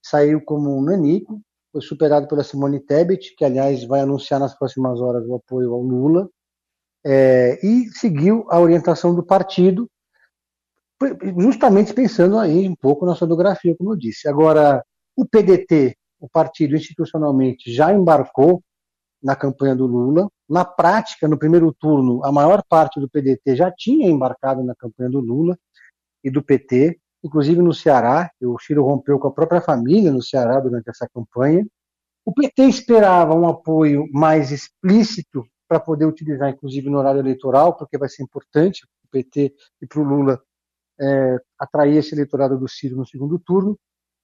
Saiu 0.01 0.41
como 0.41 0.75
um 0.77 0.81
nanico, 0.81 1.41
foi 1.71 1.81
superado 1.81 2.27
pela 2.27 2.43
Simone 2.43 2.79
Tebet, 2.79 3.35
que, 3.35 3.45
aliás, 3.45 3.83
vai 3.83 4.01
anunciar 4.01 4.39
nas 4.39 4.57
próximas 4.57 4.99
horas 4.99 5.25
o 5.25 5.35
apoio 5.35 5.73
ao 5.73 5.81
Lula, 5.81 6.29
é, 7.03 7.59
e 7.65 7.89
seguiu 7.89 8.45
a 8.49 8.59
orientação 8.59 9.15
do 9.15 9.23
partido, 9.23 9.89
justamente 11.37 11.93
pensando 11.93 12.37
aí 12.37 12.67
um 12.67 12.75
pouco 12.75 13.05
na 13.05 13.15
sua 13.15 13.27
biografia, 13.27 13.75
como 13.75 13.93
eu 13.93 13.97
disse. 13.97 14.27
Agora, 14.27 14.83
o 15.15 15.25
PDT, 15.25 15.95
o 16.19 16.29
partido 16.29 16.75
institucionalmente, 16.75 17.73
já 17.73 17.93
embarcou 17.93 18.63
na 19.21 19.35
campanha 19.35 19.75
do 19.75 19.85
Lula. 19.85 20.27
Na 20.49 20.65
prática, 20.65 21.27
no 21.27 21.37
primeiro 21.37 21.73
turno, 21.73 22.23
a 22.25 22.31
maior 22.31 22.63
parte 22.67 22.99
do 22.99 23.09
PDT 23.09 23.55
já 23.55 23.71
tinha 23.71 24.09
embarcado 24.09 24.63
na 24.63 24.75
campanha 24.75 25.09
do 25.09 25.19
Lula 25.19 25.57
e 26.23 26.29
do 26.29 26.43
PT, 26.43 26.99
inclusive 27.23 27.61
no 27.61 27.73
Ceará. 27.73 28.29
O 28.41 28.59
Ciro 28.59 28.83
rompeu 28.83 29.19
com 29.19 29.27
a 29.27 29.33
própria 29.33 29.61
família 29.61 30.11
no 30.11 30.21
Ceará 30.21 30.59
durante 30.59 30.89
essa 30.89 31.07
campanha. 31.13 31.65
O 32.25 32.33
PT 32.33 32.63
esperava 32.63 33.33
um 33.33 33.47
apoio 33.47 34.07
mais 34.11 34.51
explícito 34.51 35.45
para 35.67 35.79
poder 35.79 36.05
utilizar, 36.05 36.49
inclusive, 36.49 36.89
no 36.89 36.97
horário 36.97 37.19
eleitoral, 37.19 37.75
porque 37.75 37.97
vai 37.97 38.09
ser 38.09 38.23
importante 38.23 38.81
para 38.81 39.07
o 39.07 39.11
PT 39.11 39.53
e 39.81 39.87
para 39.87 40.01
o 40.01 40.03
Lula 40.03 40.41
é, 41.01 41.37
atrair 41.57 41.97
esse 41.97 42.13
eleitorado 42.13 42.57
do 42.57 42.67
Ciro 42.67 42.95
no 42.95 43.05
segundo 43.05 43.39
turno. 43.39 43.77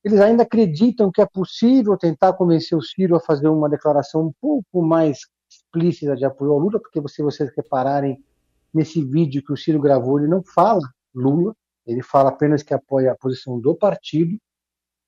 Eles 0.03 0.19
ainda 0.19 0.43
acreditam 0.43 1.12
que 1.12 1.22
é 1.22 1.25
possível 1.25 1.98
tentar 1.98 2.34
convencer 2.34 2.77
o 2.77 2.81
Ciro 2.81 3.15
a 3.15 3.19
fazer 3.19 3.48
uma 3.48 3.69
declaração 3.69 4.27
um 4.27 4.34
pouco 4.39 4.81
mais 4.81 5.19
explícita 5.50 6.15
de 6.15 6.25
apoio 6.25 6.51
ao 6.51 6.60
Lula, 6.60 6.79
porque 6.79 7.01
se 7.10 7.22
vocês 7.22 7.50
repararem 7.55 8.24
nesse 8.74 9.03
vídeo 9.03 9.43
que 9.43 9.51
o 9.51 9.57
Ciro 9.57 9.79
gravou, 9.79 10.19
ele 10.19 10.27
não 10.27 10.43
fala 10.43 10.81
Lula, 11.13 11.55
ele 11.86 12.03
fala 12.03 12.29
apenas 12.29 12.62
que 12.62 12.74
apoia 12.74 13.12
a 13.12 13.17
posição 13.17 13.60
do 13.60 13.75
partido, 13.75 14.38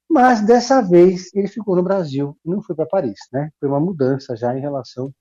mas 0.10 0.42
dessa 0.42 0.82
vez 0.82 1.32
ele 1.36 1.48
ficou 1.48 1.76
no 1.76 1.84
Brasil 1.84 2.36
não 2.44 2.62
foi 2.64 2.76
para 2.76 2.88
Paris, 2.88 3.20
né? 3.32 3.52
Foi 3.60 3.70
uma 3.70 3.80
mudança 3.80 4.36
já 4.36 4.58
em 4.58 4.62
relação 4.62 5.14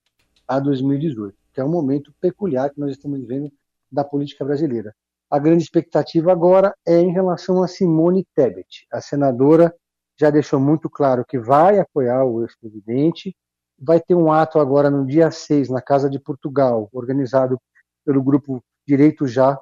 a 0.47 0.59
2018, 0.59 1.37
que 1.53 1.61
é 1.61 1.65
um 1.65 1.71
momento 1.71 2.15
peculiar 2.21 2.71
que 2.71 2.81
nós 2.81 2.93
estamos 2.93 3.21
vivendo 3.21 3.53
da 3.93 4.03
política 4.03 4.45
brasileira. 4.45 4.95
A 5.31 5.39
grande 5.39 5.63
expectativa 5.63 6.33
agora 6.33 6.75
é 6.87 6.99
em 6.99 7.13
relação 7.13 7.63
a 7.63 7.69
Simone 7.69 8.27
Tebet. 8.35 8.87
A 8.91 9.01
senadora 9.01 9.75
já 10.19 10.31
deixou 10.31 10.59
muito 10.59 10.89
claro 10.89 11.23
que 11.27 11.39
vai 11.39 11.79
apoiar 11.79 12.25
o 12.25 12.43
ex-presidente. 12.43 13.37
Vai 13.79 14.01
ter 14.01 14.15
um 14.15 14.33
ato 14.33 14.59
agora 14.59 14.91
no 14.91 15.07
dia 15.07 15.31
6, 15.31 15.69
na 15.69 15.83
Casa 15.83 16.09
de 16.09 16.19
Portugal, 16.19 16.89
organizado 16.93 17.61
pelo 18.07 18.23
grupo 18.23 18.65
Direito 18.87 19.27
Já, 19.27 19.61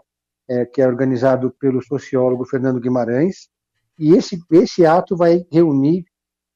é, 0.48 0.64
que 0.64 0.80
é 0.80 0.86
organizado 0.86 1.50
pelo 1.58 1.82
sociólogo 1.82 2.46
Fernando 2.46 2.80
Guimarães. 2.80 3.48
E 3.98 4.14
esse, 4.14 4.38
esse 4.52 4.86
ato 4.86 5.16
vai 5.16 5.44
reunir 5.50 6.04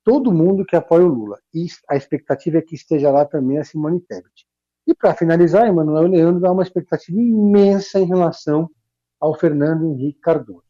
todo 0.05 0.33
mundo 0.33 0.65
que 0.65 0.77
apoia 0.77 1.05
o 1.05 1.09
Lula. 1.09 1.39
E 1.53 1.67
a 1.89 1.97
expectativa 1.97 2.59
é 2.59 2.63
que 2.63 2.77
esteja 2.77 3.11
lá 3.11 3.25
também 3.25 3.59
a 3.59 3.65
Simone 3.65 4.01
Tebet. 4.01 4.47
E 4.87 4.95
para 4.95 5.15
finalizar, 5.15 5.67
Emanuel 5.67 6.07
Leandro 6.07 6.41
dá 6.41 6.53
uma 6.53 6.63
expectativa 6.63 7.19
imensa 7.19 7.99
em 7.99 8.07
relação 8.07 8.71
ao 9.21 9.35
Fernando 9.39 9.85
Henrique 9.85 10.21
Cardoso. 10.21 10.65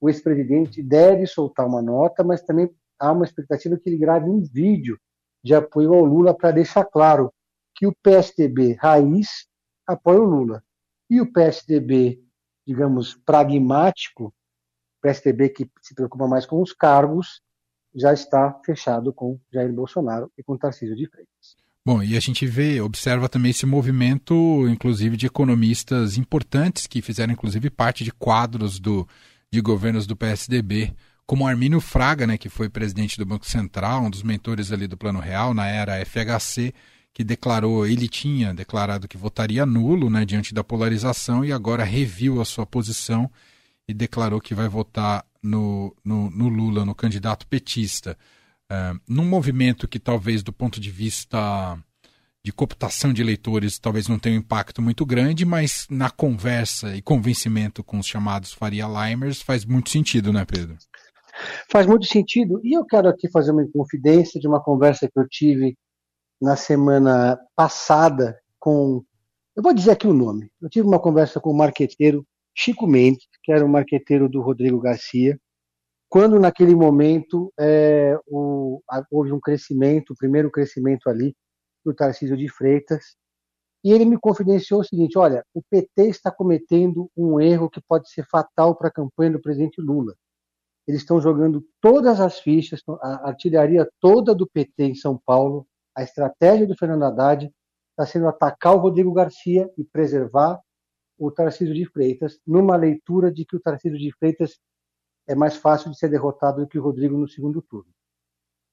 O 0.00 0.08
ex-presidente 0.08 0.82
deve 0.82 1.26
soltar 1.26 1.66
uma 1.66 1.80
nota, 1.80 2.24
mas 2.24 2.42
também 2.42 2.68
há 2.98 3.12
uma 3.12 3.24
expectativa 3.24 3.78
que 3.78 3.88
ele 3.88 3.96
grave 3.96 4.28
um 4.28 4.42
vídeo 4.42 4.98
de 5.42 5.54
apoio 5.54 5.94
ao 5.94 6.04
Lula 6.04 6.36
para 6.36 6.50
deixar 6.50 6.84
claro 6.84 7.32
que 7.74 7.86
o 7.86 7.94
PSDB 8.02 8.74
raiz 8.74 9.46
apoia 9.86 10.20
o 10.20 10.24
Lula. 10.24 10.62
E 11.08 11.20
o 11.20 11.32
PSDB, 11.32 12.22
digamos, 12.66 13.14
pragmático, 13.14 14.34
PSDB 15.00 15.50
que 15.50 15.70
se 15.82 15.94
preocupa 15.94 16.26
mais 16.26 16.46
com 16.46 16.60
os 16.60 16.72
cargos, 16.72 17.42
já 17.94 18.12
está 18.12 18.58
fechado 18.64 19.12
com 19.12 19.38
Jair 19.52 19.72
Bolsonaro 19.72 20.32
e 20.36 20.42
com 20.42 20.56
Tarcísio 20.56 20.96
de 20.96 21.06
Freitas. 21.06 21.63
Bom, 21.86 22.02
e 22.02 22.16
a 22.16 22.20
gente 22.20 22.46
vê, 22.46 22.80
observa 22.80 23.28
também 23.28 23.50
esse 23.50 23.66
movimento, 23.66 24.66
inclusive, 24.70 25.18
de 25.18 25.26
economistas 25.26 26.16
importantes 26.16 26.86
que 26.86 27.02
fizeram, 27.02 27.34
inclusive, 27.34 27.68
parte 27.68 28.02
de 28.02 28.10
quadros 28.10 28.78
do, 28.78 29.06
de 29.52 29.60
governos 29.60 30.06
do 30.06 30.16
PSDB, 30.16 30.94
como 31.26 31.46
Armínio 31.46 31.80
Fraga, 31.80 32.26
né, 32.26 32.38
que 32.38 32.48
foi 32.48 32.70
presidente 32.70 33.18
do 33.18 33.26
Banco 33.26 33.46
Central, 33.46 34.04
um 34.04 34.10
dos 34.10 34.22
mentores 34.22 34.72
ali 34.72 34.86
do 34.86 34.96
Plano 34.96 35.20
Real 35.20 35.52
na 35.52 35.66
era 35.66 36.02
FHC, 36.06 36.72
que 37.12 37.22
declarou, 37.22 37.86
ele 37.86 38.08
tinha 38.08 38.54
declarado 38.54 39.06
que 39.06 39.18
votaria 39.18 39.66
nulo, 39.66 40.08
né, 40.08 40.24
diante 40.24 40.54
da 40.54 40.64
polarização 40.64 41.44
e 41.44 41.52
agora 41.52 41.84
reviu 41.84 42.40
a 42.40 42.46
sua 42.46 42.64
posição 42.64 43.30
e 43.86 43.92
declarou 43.92 44.40
que 44.40 44.54
vai 44.54 44.68
votar 44.68 45.22
no, 45.42 45.94
no, 46.02 46.30
no 46.30 46.48
Lula, 46.48 46.82
no 46.82 46.94
candidato 46.94 47.46
petista 47.46 48.16
é, 48.70 48.92
num 49.08 49.24
movimento 49.24 49.88
que 49.88 49.98
talvez 49.98 50.42
do 50.42 50.52
ponto 50.52 50.80
de 50.80 50.90
vista 50.90 51.78
de 52.44 52.52
cooptação 52.52 53.12
de 53.12 53.22
eleitores 53.22 53.78
talvez 53.78 54.06
não 54.06 54.18
tenha 54.18 54.36
um 54.36 54.40
impacto 54.40 54.82
muito 54.82 55.06
grande, 55.06 55.44
mas 55.44 55.86
na 55.90 56.10
conversa 56.10 56.94
e 56.94 57.00
convencimento 57.00 57.82
com 57.82 57.98
os 57.98 58.06
chamados 58.06 58.52
Faria 58.52 58.86
Limers 58.86 59.40
faz 59.40 59.64
muito 59.64 59.90
sentido, 59.90 60.32
né, 60.32 60.44
Pedro? 60.44 60.76
Faz 61.70 61.86
muito 61.86 62.06
sentido. 62.06 62.60
E 62.62 62.76
eu 62.76 62.84
quero 62.84 63.08
aqui 63.08 63.28
fazer 63.30 63.50
uma 63.50 63.66
confidência 63.72 64.40
de 64.40 64.46
uma 64.46 64.62
conversa 64.62 65.08
que 65.08 65.18
eu 65.18 65.28
tive 65.28 65.76
na 66.40 66.56
semana 66.56 67.38
passada 67.56 68.38
com. 68.58 69.02
Eu 69.56 69.62
vou 69.62 69.74
dizer 69.74 69.92
aqui 69.92 70.06
o 70.06 70.12
nome. 70.12 70.50
Eu 70.60 70.68
tive 70.68 70.86
uma 70.86 71.00
conversa 71.00 71.40
com 71.40 71.50
o 71.50 71.56
marqueteiro 71.56 72.26
Chico 72.54 72.86
Mendes, 72.86 73.26
que 73.42 73.52
era 73.52 73.64
o 73.64 73.68
marqueteiro 73.68 74.28
do 74.28 74.40
Rodrigo 74.40 74.80
Garcia, 74.80 75.38
quando 76.14 76.38
naquele 76.38 76.76
momento 76.76 77.52
é, 77.58 78.16
o, 78.28 78.80
houve 79.10 79.32
um 79.32 79.40
crescimento, 79.40 80.12
o 80.12 80.16
primeiro 80.16 80.48
crescimento 80.48 81.10
ali 81.10 81.34
do 81.84 81.92
Tarcísio 81.92 82.36
de 82.36 82.48
Freitas, 82.48 83.16
e 83.82 83.90
ele 83.90 84.04
me 84.04 84.16
confidenciou 84.16 84.78
o 84.78 84.84
seguinte: 84.84 85.18
olha, 85.18 85.44
o 85.52 85.60
PT 85.68 86.06
está 86.06 86.30
cometendo 86.30 87.10
um 87.16 87.40
erro 87.40 87.68
que 87.68 87.80
pode 87.82 88.08
ser 88.08 88.24
fatal 88.28 88.76
para 88.76 88.86
a 88.86 88.92
campanha 88.92 89.32
do 89.32 89.42
presidente 89.42 89.80
Lula. 89.80 90.14
Eles 90.86 91.00
estão 91.00 91.20
jogando 91.20 91.66
todas 91.80 92.20
as 92.20 92.38
fichas, 92.38 92.80
a 93.02 93.30
artilharia 93.30 93.84
toda 93.98 94.32
do 94.32 94.46
PT 94.46 94.84
em 94.84 94.94
São 94.94 95.20
Paulo, 95.26 95.66
a 95.96 96.04
estratégia 96.04 96.64
do 96.64 96.76
Fernando 96.76 97.06
Haddad 97.06 97.50
está 97.90 98.06
sendo 98.06 98.28
atacar 98.28 98.76
o 98.76 98.78
Rodrigo 98.78 99.12
Garcia 99.12 99.68
e 99.76 99.82
preservar 99.82 100.60
o 101.18 101.32
Tarcísio 101.32 101.74
de 101.74 101.84
Freitas, 101.86 102.38
numa 102.46 102.76
leitura 102.76 103.32
de 103.32 103.44
que 103.44 103.56
o 103.56 103.60
Tarcísio 103.60 103.98
de 103.98 104.12
Freitas 104.16 104.60
é 105.26 105.34
mais 105.34 105.56
fácil 105.56 105.90
de 105.90 105.98
ser 105.98 106.08
derrotado 106.08 106.60
do 106.60 106.68
que 106.68 106.78
o 106.78 106.82
Rodrigo 106.82 107.16
no 107.16 107.28
segundo 107.28 107.62
turno. 107.62 107.90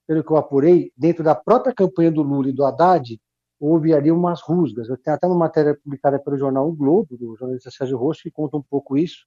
Pelo 0.06 0.24
que 0.24 0.30
eu 0.30 0.36
apurei, 0.36 0.92
dentro 0.96 1.22
da 1.22 1.34
própria 1.34 1.74
campanha 1.74 2.10
do 2.10 2.22
Lula 2.22 2.48
e 2.48 2.52
do 2.52 2.64
Haddad, 2.64 3.20
houve 3.58 3.94
ali 3.94 4.10
umas 4.10 4.40
rusgas. 4.42 4.88
Eu 4.88 4.96
tenho 4.96 5.14
até 5.16 5.26
uma 5.26 5.36
matéria 5.36 5.74
publicada 5.74 6.18
pelo 6.18 6.36
jornal 6.36 6.68
O 6.68 6.72
Globo, 6.72 7.16
do 7.16 7.36
jornalista 7.36 7.70
Sérgio 7.70 7.96
Rosso, 7.96 8.22
que 8.22 8.30
conta 8.30 8.56
um 8.56 8.62
pouco 8.62 8.98
isso. 8.98 9.24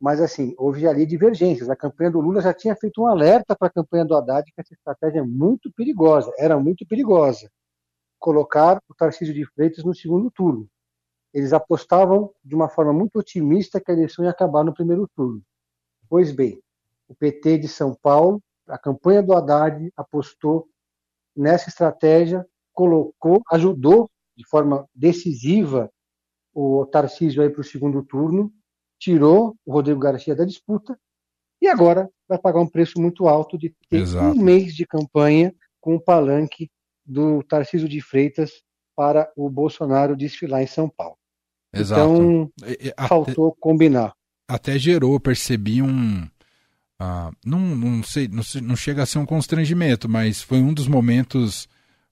Mas, 0.00 0.20
assim, 0.20 0.54
houve 0.58 0.86
ali 0.88 1.06
divergências. 1.06 1.70
A 1.70 1.76
campanha 1.76 2.10
do 2.10 2.20
Lula 2.20 2.40
já 2.40 2.52
tinha 2.52 2.74
feito 2.74 3.02
um 3.02 3.06
alerta 3.06 3.54
para 3.54 3.68
a 3.68 3.70
campanha 3.70 4.04
do 4.04 4.16
Haddad 4.16 4.50
que 4.52 4.60
essa 4.60 4.74
estratégia 4.74 5.20
é 5.20 5.22
muito 5.22 5.72
perigosa, 5.72 6.32
era 6.38 6.58
muito 6.58 6.86
perigosa. 6.86 7.50
Colocar 8.18 8.82
o 8.88 8.94
Tarcísio 8.94 9.32
de 9.32 9.46
Freitas 9.46 9.84
no 9.84 9.94
segundo 9.94 10.30
turno. 10.30 10.68
Eles 11.32 11.52
apostavam 11.52 12.32
de 12.44 12.54
uma 12.56 12.68
forma 12.68 12.92
muito 12.92 13.18
otimista 13.18 13.80
que 13.80 13.90
a 13.90 13.94
eleição 13.94 14.24
ia 14.24 14.30
acabar 14.32 14.64
no 14.64 14.74
primeiro 14.74 15.08
turno. 15.14 15.42
Pois 16.10 16.32
bem, 16.32 16.60
o 17.06 17.14
PT 17.14 17.58
de 17.58 17.68
São 17.68 17.94
Paulo, 17.94 18.42
a 18.66 18.76
campanha 18.76 19.22
do 19.22 19.32
Haddad 19.32 19.92
apostou 19.96 20.68
nessa 21.36 21.68
estratégia, 21.68 22.44
colocou, 22.72 23.40
ajudou 23.52 24.10
de 24.36 24.44
forma 24.48 24.88
decisiva 24.92 25.88
o 26.52 26.84
Tarcísio 26.84 27.40
aí 27.40 27.48
para 27.48 27.60
o 27.60 27.64
segundo 27.64 28.02
turno, 28.02 28.52
tirou 28.98 29.56
o 29.64 29.72
Rodrigo 29.72 30.00
Garcia 30.00 30.34
da 30.34 30.44
disputa 30.44 30.98
e 31.62 31.68
agora 31.68 32.10
vai 32.28 32.38
pagar 32.38 32.60
um 32.60 32.68
preço 32.68 33.00
muito 33.00 33.28
alto 33.28 33.56
de 33.56 33.72
ter 33.88 33.98
Exato. 33.98 34.36
um 34.36 34.42
mês 34.42 34.74
de 34.74 34.84
campanha 34.84 35.54
com 35.80 35.94
o 35.94 36.00
palanque 36.00 36.68
do 37.06 37.40
Tarcísio 37.44 37.88
de 37.88 38.00
Freitas 38.00 38.50
para 38.96 39.30
o 39.36 39.48
Bolsonaro 39.48 40.16
desfilar 40.16 40.60
em 40.60 40.66
São 40.66 40.88
Paulo. 40.88 41.16
Exato. 41.72 42.00
Então, 42.00 42.50
faltou 43.06 43.54
combinar 43.60 44.12
até 44.50 44.78
gerou, 44.78 45.18
percebi 45.20 45.80
um. 45.80 46.28
Uh, 47.00 47.34
não, 47.44 47.60
não, 47.60 48.02
sei, 48.02 48.28
não, 48.28 48.42
não 48.62 48.76
chega 48.76 49.02
a 49.02 49.06
ser 49.06 49.18
um 49.18 49.24
constrangimento, 49.24 50.08
mas 50.08 50.42
foi 50.42 50.58
um 50.58 50.74
dos 50.74 50.86
momentos 50.86 51.66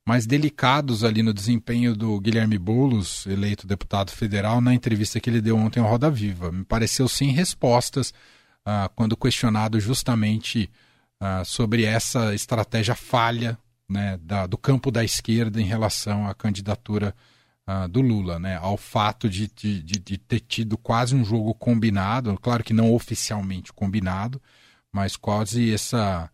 mais 0.07 0.25
delicados 0.25 1.05
ali 1.05 1.23
no 1.23 1.35
desempenho 1.35 1.95
do 1.95 2.19
Guilherme 2.19 2.57
Boulos, 2.57 3.27
eleito 3.27 3.67
deputado 3.67 4.11
federal, 4.11 4.63
na 4.63 4.73
entrevista 4.73 5.21
que 5.21 5.29
ele 5.29 5.43
deu 5.43 5.59
ontem 5.59 5.81
ao 5.81 5.87
Roda 5.87 6.11
Viva. 6.11 6.51
Me 6.51 6.65
pareceu 6.65 7.07
sem 7.07 7.31
respostas 7.33 8.15
uh, 8.67 8.89
quando 8.95 9.17
questionado 9.17 9.79
justamente 9.79 10.71
uh, 11.21 11.45
sobre 11.45 11.85
essa 11.85 12.35
estratégia 12.35 12.95
falha 12.95 13.59
né, 13.87 14.19
da, 14.23 14.47
do 14.47 14.57
campo 14.57 14.91
da 14.91 15.05
esquerda 15.05 15.61
em 15.61 15.67
relação 15.67 16.27
à 16.27 16.35
candidatura 16.35 17.15
uh, 17.15 17.38
do 17.91 18.01
Lula, 18.01 18.39
né, 18.39 18.57
ao 18.57 18.79
fato 18.79 19.29
de, 19.29 19.47
de, 19.47 19.83
de, 19.83 20.17
ter 20.17 20.41
tido 20.41 20.79
quase 20.79 21.15
um 21.15 21.23
jogo 21.23 21.55
combinado, 21.55 22.39
claro 22.41 22.65
que 22.65 22.73
não 22.73 22.95
oficialmente 22.95 23.75
combinado, 23.75 24.41
mas 24.91 25.17
quase 25.17 25.73
essa, 25.73 26.31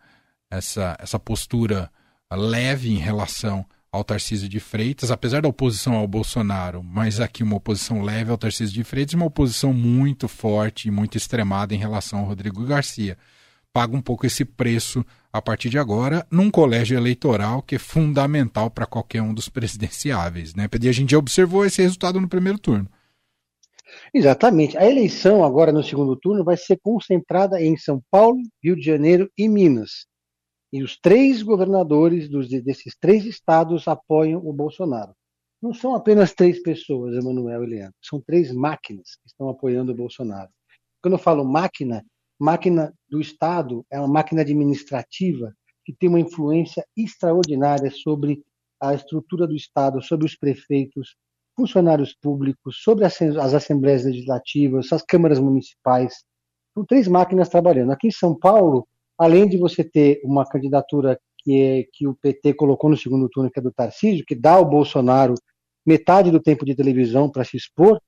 essa, 0.48 0.96
essa 1.00 1.18
postura 1.18 1.90
leve 2.30 2.92
em 2.92 2.98
relação 2.98 3.66
ao 3.90 4.04
Tarcísio 4.04 4.48
de 4.48 4.60
Freitas, 4.60 5.10
apesar 5.10 5.42
da 5.42 5.48
oposição 5.48 5.94
ao 5.94 6.06
Bolsonaro, 6.06 6.82
mas 6.82 7.20
aqui 7.20 7.42
uma 7.42 7.56
oposição 7.56 8.02
leve 8.02 8.30
ao 8.30 8.38
Tarcísio 8.38 8.74
de 8.74 8.84
Freitas 8.84 9.14
uma 9.14 9.26
oposição 9.26 9.72
muito 9.72 10.26
forte 10.28 10.88
e 10.88 10.90
muito 10.90 11.16
extremada 11.16 11.74
em 11.74 11.78
relação 11.78 12.20
ao 12.20 12.26
Rodrigo 12.26 12.64
Garcia. 12.64 13.16
Paga 13.72 13.96
um 13.96 14.00
pouco 14.00 14.26
esse 14.26 14.44
preço 14.44 15.04
a 15.34 15.42
partir 15.42 15.68
de 15.68 15.80
agora, 15.80 16.24
num 16.30 16.48
colégio 16.48 16.96
eleitoral 16.96 17.60
que 17.60 17.74
é 17.74 17.78
fundamental 17.78 18.70
para 18.70 18.86
qualquer 18.86 19.20
um 19.20 19.34
dos 19.34 19.48
presidenciáveis. 19.48 20.54
Né? 20.54 20.68
E 20.80 20.88
a 20.88 20.92
gente 20.92 21.10
já 21.10 21.18
observou 21.18 21.66
esse 21.66 21.82
resultado 21.82 22.20
no 22.20 22.28
primeiro 22.28 22.56
turno. 22.56 22.88
Exatamente. 24.14 24.78
A 24.78 24.88
eleição 24.88 25.44
agora 25.44 25.72
no 25.72 25.82
segundo 25.82 26.14
turno 26.14 26.44
vai 26.44 26.56
ser 26.56 26.78
concentrada 26.80 27.60
em 27.60 27.76
São 27.76 28.00
Paulo, 28.12 28.40
Rio 28.62 28.76
de 28.76 28.82
Janeiro 28.82 29.28
e 29.36 29.48
Minas. 29.48 30.06
E 30.72 30.84
os 30.84 30.96
três 30.96 31.42
governadores 31.42 32.28
dos, 32.28 32.48
desses 32.48 32.96
três 32.96 33.24
estados 33.24 33.88
apoiam 33.88 34.40
o 34.40 34.52
Bolsonaro. 34.52 35.16
Não 35.60 35.74
são 35.74 35.96
apenas 35.96 36.32
três 36.32 36.62
pessoas, 36.62 37.16
Emanuel 37.16 37.64
e 37.64 37.66
Leandro, 37.66 37.96
são 38.00 38.22
três 38.24 38.52
máquinas 38.52 39.16
que 39.16 39.26
estão 39.26 39.48
apoiando 39.48 39.90
o 39.90 39.96
Bolsonaro. 39.96 40.50
Quando 41.02 41.14
eu 41.14 41.18
falo 41.18 41.44
máquina, 41.44 42.04
máquina 42.44 42.92
do 43.08 43.22
Estado 43.22 43.86
é 43.90 43.98
uma 43.98 44.06
máquina 44.06 44.42
administrativa 44.42 45.54
que 45.82 45.94
tem 45.94 46.10
uma 46.10 46.20
influência 46.20 46.84
extraordinária 46.94 47.90
sobre 47.90 48.42
a 48.78 48.94
estrutura 48.94 49.46
do 49.46 49.56
Estado, 49.56 50.02
sobre 50.02 50.26
os 50.26 50.36
prefeitos, 50.36 51.16
funcionários 51.56 52.14
públicos, 52.14 52.82
sobre 52.82 53.06
as 53.06 53.54
assembleias 53.54 54.04
legislativas, 54.04 54.92
as 54.92 55.02
câmaras 55.02 55.38
municipais. 55.38 56.22
São 56.74 56.84
três 56.84 57.08
máquinas 57.08 57.48
trabalhando. 57.48 57.92
Aqui 57.92 58.08
em 58.08 58.12
São 58.12 58.38
Paulo, 58.38 58.86
além 59.16 59.48
de 59.48 59.56
você 59.56 59.82
ter 59.82 60.20
uma 60.22 60.46
candidatura 60.46 61.18
que, 61.38 61.62
é, 61.62 61.84
que 61.92 62.06
o 62.06 62.14
PT 62.14 62.54
colocou 62.54 62.90
no 62.90 62.96
segundo 62.96 63.26
turno, 63.30 63.50
que 63.50 63.58
é 63.58 63.62
do 63.62 63.72
Tarcísio, 63.72 64.24
que 64.26 64.34
dá 64.34 64.52
ao 64.52 64.68
Bolsonaro 64.68 65.34
metade 65.86 66.30
do 66.30 66.40
tempo 66.40 66.66
de 66.66 66.74
televisão 66.74 67.30
para 67.30 67.44
se 67.44 67.56
expor, 67.56 67.98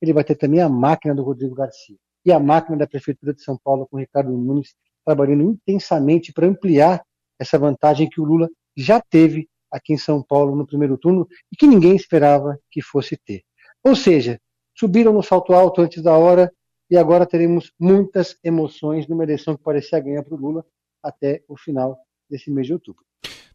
ele 0.00 0.14
vai 0.14 0.24
ter 0.24 0.36
também 0.36 0.60
a 0.60 0.68
máquina 0.68 1.14
do 1.14 1.22
Rodrigo 1.22 1.54
Garcia 1.54 1.96
e 2.24 2.32
a 2.32 2.38
máquina 2.38 2.76
da 2.76 2.86
Prefeitura 2.86 3.34
de 3.34 3.42
São 3.42 3.58
Paulo 3.62 3.86
com 3.90 3.98
Ricardo 3.98 4.30
Nunes 4.30 4.74
trabalhando 5.04 5.42
intensamente 5.42 6.32
para 6.32 6.46
ampliar 6.46 7.02
essa 7.38 7.58
vantagem 7.58 8.08
que 8.08 8.20
o 8.20 8.24
Lula 8.24 8.48
já 8.76 9.00
teve 9.00 9.48
aqui 9.70 9.92
em 9.92 9.98
São 9.98 10.22
Paulo 10.22 10.54
no 10.54 10.66
primeiro 10.66 10.96
turno 10.96 11.26
e 11.50 11.56
que 11.56 11.66
ninguém 11.66 11.96
esperava 11.96 12.58
que 12.70 12.80
fosse 12.82 13.16
ter. 13.16 13.42
Ou 13.82 13.96
seja, 13.96 14.38
subiram 14.74 15.12
no 15.12 15.22
salto 15.22 15.52
alto 15.52 15.80
antes 15.80 16.02
da 16.02 16.16
hora 16.16 16.52
e 16.90 16.96
agora 16.96 17.26
teremos 17.26 17.72
muitas 17.80 18.36
emoções 18.44 19.08
numa 19.08 19.24
eleição 19.24 19.56
que 19.56 19.62
parecia 19.62 19.98
ganhar 19.98 20.22
para 20.22 20.34
o 20.34 20.38
Lula 20.38 20.64
até 21.02 21.42
o 21.48 21.56
final 21.56 21.98
desse 22.30 22.50
mês 22.50 22.66
de 22.66 22.74
outubro. 22.74 23.02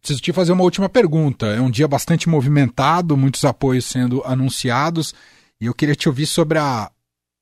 Preciso 0.01 0.21
te 0.21 0.33
fazer 0.33 0.51
uma 0.51 0.63
última 0.63 0.89
pergunta. 0.89 1.47
É 1.47 1.61
um 1.61 1.69
dia 1.69 1.87
bastante 1.87 2.29
movimentado, 2.29 3.15
muitos 3.15 3.45
apoios 3.45 3.85
sendo 3.85 4.21
anunciados, 4.23 5.13
e 5.59 5.65
eu 5.65 5.73
queria 5.73 5.95
te 5.95 6.07
ouvir 6.07 6.25
sobre 6.25 6.57
a, 6.57 6.91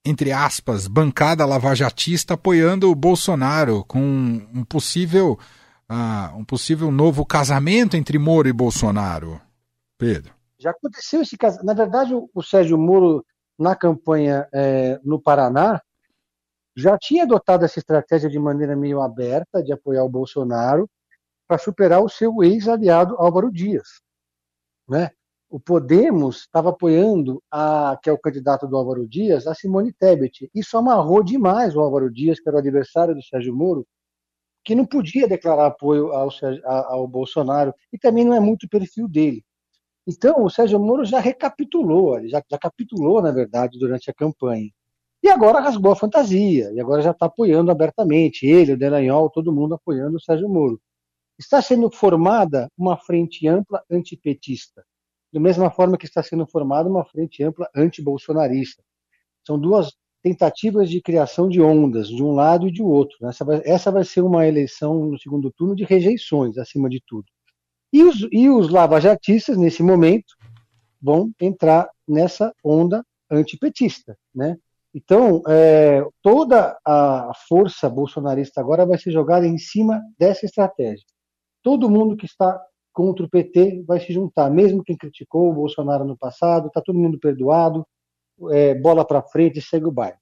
entre 0.05 0.31
aspas, 0.31 0.87
bancada 0.87 1.45
lavajatista 1.45 2.35
apoiando 2.35 2.91
o 2.91 2.95
Bolsonaro 2.95 3.83
com 3.85 3.99
um 3.99 4.63
possível 4.63 5.37
um 6.35 6.43
possível 6.43 6.91
novo 6.91 7.23
casamento 7.25 7.95
entre 7.95 8.17
Moro 8.17 8.47
e 8.47 8.53
Bolsonaro? 8.53 9.39
Pedro. 9.97 10.33
Já 10.57 10.71
aconteceu 10.71 11.21
esse 11.21 11.37
caso. 11.37 11.63
Na 11.63 11.73
verdade, 11.73 12.13
o, 12.13 12.41
Sérgio 12.41 12.77
Moro, 12.77 13.25
na 13.57 13.75
campanha 13.75 14.47
é, 14.51 14.99
no 15.03 15.21
Paraná, 15.21 15.81
já 16.75 16.97
tinha 16.97 17.23
adotado 17.23 17.63
essa 17.65 17.79
estratégia 17.79 18.29
de 18.29 18.39
maneira 18.39 18.75
meio 18.75 19.01
aberta 19.01 19.63
de 19.63 19.71
apoiar 19.71 20.03
o 20.03 20.09
Bolsonaro 20.09 20.89
para 21.47 21.57
superar 21.57 22.01
o 22.01 22.09
seu 22.09 22.43
ex-aliado 22.43 23.15
Álvaro 23.17 23.51
Dias. 23.51 24.01
Né? 24.87 25.11
O 25.55 25.59
Podemos 25.61 26.39
estava 26.39 26.71
apoiando, 26.71 27.41
a, 27.49 27.97
que 28.03 28.09
é 28.09 28.11
o 28.11 28.19
candidato 28.19 28.67
do 28.67 28.75
Álvaro 28.75 29.07
Dias, 29.07 29.47
a 29.47 29.55
Simone 29.55 29.93
Tebet. 29.93 30.49
Isso 30.53 30.77
amarrou 30.77 31.23
demais 31.23 31.73
o 31.73 31.79
Álvaro 31.79 32.11
Dias, 32.11 32.41
que 32.41 32.49
era 32.49 32.57
o 32.57 32.59
adversário 32.59 33.15
do 33.15 33.23
Sérgio 33.23 33.55
Moro, 33.55 33.87
que 34.65 34.75
não 34.75 34.85
podia 34.85 35.29
declarar 35.29 35.67
apoio 35.67 36.11
ao, 36.11 36.27
ao 36.65 37.07
Bolsonaro 37.07 37.73
e 37.93 37.97
também 37.97 38.25
não 38.25 38.33
é 38.33 38.39
muito 38.41 38.65
o 38.65 38.69
perfil 38.69 39.07
dele. 39.07 39.45
Então, 40.05 40.43
o 40.43 40.49
Sérgio 40.49 40.77
Moro 40.77 41.05
já 41.05 41.21
recapitulou, 41.21 42.19
já, 42.27 42.43
já 42.51 42.57
capitulou, 42.57 43.21
na 43.21 43.31
verdade, 43.31 43.79
durante 43.79 44.11
a 44.11 44.13
campanha. 44.13 44.69
E 45.23 45.29
agora 45.29 45.61
rasgou 45.61 45.93
a 45.93 45.95
fantasia, 45.95 46.69
e 46.73 46.81
agora 46.81 47.01
já 47.01 47.11
está 47.11 47.27
apoiando 47.27 47.71
abertamente, 47.71 48.45
ele, 48.45 48.73
o 48.73 48.77
Delanhol, 48.77 49.29
todo 49.29 49.53
mundo 49.53 49.75
apoiando 49.75 50.17
o 50.17 50.21
Sérgio 50.21 50.49
Moro. 50.49 50.81
Está 51.39 51.61
sendo 51.61 51.89
formada 51.89 52.69
uma 52.77 52.97
frente 52.97 53.47
ampla 53.47 53.81
antipetista, 53.89 54.83
da 55.35 55.41
mesma 55.41 55.69
forma 55.69 55.97
que 55.97 56.05
está 56.05 56.23
sendo 56.23 56.47
formada 56.47 56.87
uma 56.87 57.03
frente 57.03 57.43
ampla 57.43 57.69
antibolsonarista. 57.75 58.81
São 59.45 59.59
duas 59.59 59.91
tentativas 60.23 60.89
de 60.89 61.01
criação 61.01 61.49
de 61.49 61.61
ondas, 61.61 62.07
de 62.07 62.23
um 62.23 62.31
lado 62.31 62.69
e 62.69 62.71
de 62.71 62.81
outro. 62.81 63.17
Essa 63.27 63.43
vai, 63.43 63.61
essa 63.65 63.91
vai 63.91 64.05
ser 64.05 64.21
uma 64.21 64.47
eleição 64.47 65.07
no 65.07 65.19
segundo 65.19 65.51
turno 65.51 65.75
de 65.75 65.83
rejeições, 65.83 66.57
acima 66.57 66.89
de 66.89 67.03
tudo. 67.05 67.25
E 67.91 68.01
os, 68.01 68.25
e 68.31 68.49
os 68.49 68.69
lavajatistas, 68.69 69.57
nesse 69.57 69.83
momento, 69.83 70.33
vão 71.01 71.29
entrar 71.41 71.89
nessa 72.07 72.53
onda 72.63 73.05
antipetista. 73.29 74.17
Né? 74.33 74.55
Então, 74.93 75.43
é, 75.49 76.01
toda 76.21 76.79
a 76.87 77.33
força 77.49 77.89
bolsonarista 77.89 78.61
agora 78.61 78.85
vai 78.85 78.97
ser 78.97 79.11
jogada 79.11 79.45
em 79.45 79.57
cima 79.57 80.01
dessa 80.17 80.45
estratégia. 80.45 81.05
Todo 81.61 81.89
mundo 81.89 82.15
que 82.15 82.25
está 82.25 82.57
contra 82.95 83.25
o 83.25 83.29
PT 83.29 83.83
vai 83.85 83.99
se 83.99 84.13
juntar, 84.13 84.49
mesmo 84.49 84.81
quem 84.81 84.95
criticou 84.95 85.51
o 85.51 85.53
Bolsonaro 85.53 86.05
no 86.05 86.17
passado, 86.17 86.67
está 86.67 86.81
todo 86.81 86.97
mundo 86.97 87.19
perdoado, 87.19 87.85
é, 88.51 88.73
bola 88.73 89.05
para 89.05 89.21
frente 89.21 89.59
e 89.59 89.61
segue 89.61 89.85
o 89.85 89.91
bairro. 89.91 90.17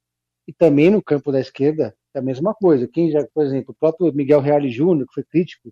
E 0.48 0.52
também 0.52 0.90
no 0.90 1.02
campo 1.02 1.32
da 1.32 1.40
esquerda 1.40 1.96
é 2.16 2.20
a 2.20 2.22
mesma 2.22 2.52
coisa. 2.54 2.88
Quem 2.88 3.12
já, 3.12 3.26
por 3.32 3.46
exemplo, 3.46 3.72
o 3.72 3.80
próprio 3.80 4.12
Miguel 4.12 4.42
Reale 4.42 4.70
Júnior, 4.70 5.08
que 5.08 5.14
foi 5.14 5.24
crítico 5.24 5.72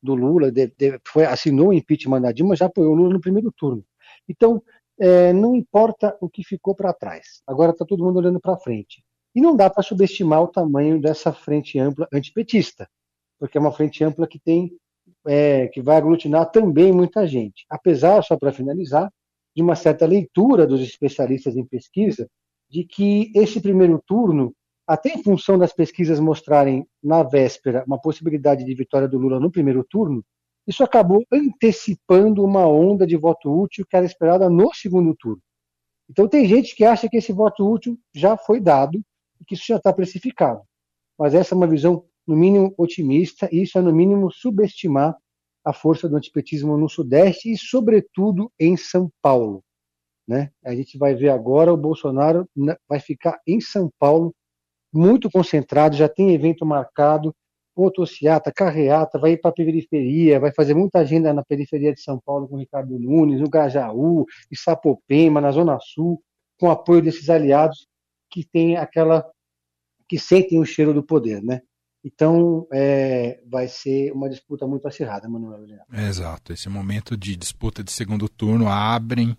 do 0.00 0.14
Lula, 0.14 0.52
de, 0.52 0.68
de, 0.68 1.00
foi, 1.04 1.24
assinou 1.24 1.68
o 1.68 1.72
impeachment 1.72 2.20
da 2.20 2.30
Dilma, 2.30 2.54
já 2.54 2.66
apoiou 2.66 2.92
o 2.92 2.94
Lula 2.96 3.14
no 3.14 3.20
primeiro 3.20 3.50
turno. 3.50 3.84
Então, 4.28 4.62
é, 5.00 5.32
não 5.32 5.56
importa 5.56 6.16
o 6.20 6.30
que 6.30 6.44
ficou 6.44 6.76
para 6.76 6.92
trás. 6.92 7.42
Agora 7.44 7.72
está 7.72 7.84
todo 7.84 8.04
mundo 8.04 8.18
olhando 8.20 8.40
para 8.40 8.56
frente. 8.56 9.02
E 9.34 9.40
não 9.40 9.56
dá 9.56 9.68
para 9.68 9.82
subestimar 9.82 10.42
o 10.42 10.48
tamanho 10.48 11.00
dessa 11.00 11.32
frente 11.32 11.76
ampla 11.76 12.06
antipetista, 12.12 12.88
porque 13.36 13.58
é 13.58 13.60
uma 13.60 13.72
frente 13.72 14.04
ampla 14.04 14.28
que 14.28 14.38
tem 14.38 14.70
é, 15.26 15.68
que 15.68 15.80
vai 15.80 15.96
aglutinar 15.96 16.50
também 16.50 16.92
muita 16.92 17.26
gente. 17.26 17.64
Apesar, 17.68 18.22
só 18.22 18.36
para 18.36 18.52
finalizar, 18.52 19.10
de 19.54 19.62
uma 19.62 19.74
certa 19.74 20.06
leitura 20.06 20.66
dos 20.66 20.80
especialistas 20.82 21.56
em 21.56 21.64
pesquisa 21.64 22.28
de 22.68 22.84
que 22.84 23.30
esse 23.34 23.60
primeiro 23.60 24.02
turno, 24.06 24.52
até 24.86 25.10
em 25.10 25.22
função 25.22 25.58
das 25.58 25.72
pesquisas 25.72 26.20
mostrarem 26.20 26.86
na 27.02 27.22
véspera 27.22 27.84
uma 27.86 28.00
possibilidade 28.00 28.64
de 28.64 28.74
vitória 28.74 29.08
do 29.08 29.18
Lula 29.18 29.40
no 29.40 29.50
primeiro 29.50 29.84
turno, 29.88 30.24
isso 30.66 30.82
acabou 30.82 31.24
antecipando 31.32 32.44
uma 32.44 32.66
onda 32.66 33.06
de 33.06 33.16
voto 33.16 33.50
útil 33.50 33.86
que 33.88 33.96
era 33.96 34.04
esperada 34.04 34.50
no 34.50 34.74
segundo 34.74 35.14
turno. 35.14 35.40
Então 36.10 36.28
tem 36.28 36.46
gente 36.46 36.74
que 36.74 36.84
acha 36.84 37.08
que 37.08 37.16
esse 37.16 37.32
voto 37.32 37.68
útil 37.68 37.98
já 38.14 38.36
foi 38.36 38.60
dado 38.60 39.00
e 39.40 39.44
que 39.44 39.54
isso 39.54 39.64
já 39.66 39.76
está 39.76 39.92
precificado. 39.92 40.60
Mas 41.18 41.34
essa 41.34 41.54
é 41.54 41.56
uma 41.56 41.66
visão, 41.66 42.04
no 42.26 42.36
mínimo, 42.36 42.74
otimista, 42.76 43.48
e 43.52 43.62
isso 43.62 43.78
é, 43.78 43.82
no 43.82 43.92
mínimo, 43.92 44.30
subestimar 44.30 45.16
a 45.64 45.72
força 45.72 46.08
do 46.08 46.16
antipetismo 46.16 46.76
no 46.76 46.88
Sudeste 46.88 47.50
e, 47.50 47.58
sobretudo, 47.58 48.50
em 48.58 48.76
São 48.76 49.10
Paulo. 49.22 49.62
Né? 50.26 50.50
A 50.64 50.74
gente 50.74 50.98
vai 50.98 51.14
ver 51.14 51.28
agora 51.28 51.72
o 51.72 51.76
Bolsonaro 51.76 52.48
vai 52.88 52.98
ficar 52.98 53.40
em 53.46 53.60
São 53.60 53.90
Paulo 53.98 54.34
muito 54.92 55.30
concentrado, 55.30 55.96
já 55.96 56.08
tem 56.08 56.32
evento 56.32 56.64
marcado, 56.64 57.34
motociata, 57.76 58.50
carreata, 58.50 59.18
vai 59.18 59.32
ir 59.32 59.40
para 59.40 59.50
a 59.50 59.54
periferia, 59.54 60.40
vai 60.40 60.52
fazer 60.52 60.74
muita 60.74 61.00
agenda 61.00 61.32
na 61.32 61.44
periferia 61.44 61.92
de 61.92 62.00
São 62.00 62.18
Paulo 62.18 62.48
com 62.48 62.56
Ricardo 62.56 62.98
Nunes, 62.98 63.40
no 63.40 63.50
Grajaú, 63.50 64.24
em 64.50 64.56
Sapopema, 64.56 65.40
na 65.40 65.52
Zona 65.52 65.78
Sul, 65.80 66.22
com 66.58 66.70
apoio 66.70 67.02
desses 67.02 67.28
aliados 67.28 67.86
que 68.30 68.44
tem 68.44 68.76
aquela 68.76 69.28
que 70.08 70.18
sentem 70.18 70.58
o 70.58 70.64
cheiro 70.64 70.94
do 70.94 71.02
poder, 71.02 71.42
né? 71.42 71.60
Então, 72.06 72.68
é, 72.72 73.40
vai 73.50 73.66
ser 73.66 74.12
uma 74.12 74.30
disputa 74.30 74.64
muito 74.64 74.86
acirrada, 74.86 75.28
Manuel. 75.28 75.66
Exato. 75.92 76.52
Esse 76.52 76.68
momento 76.68 77.16
de 77.16 77.34
disputa 77.34 77.82
de 77.82 77.90
segundo 77.90 78.28
turno 78.28 78.68
abrem, 78.68 79.36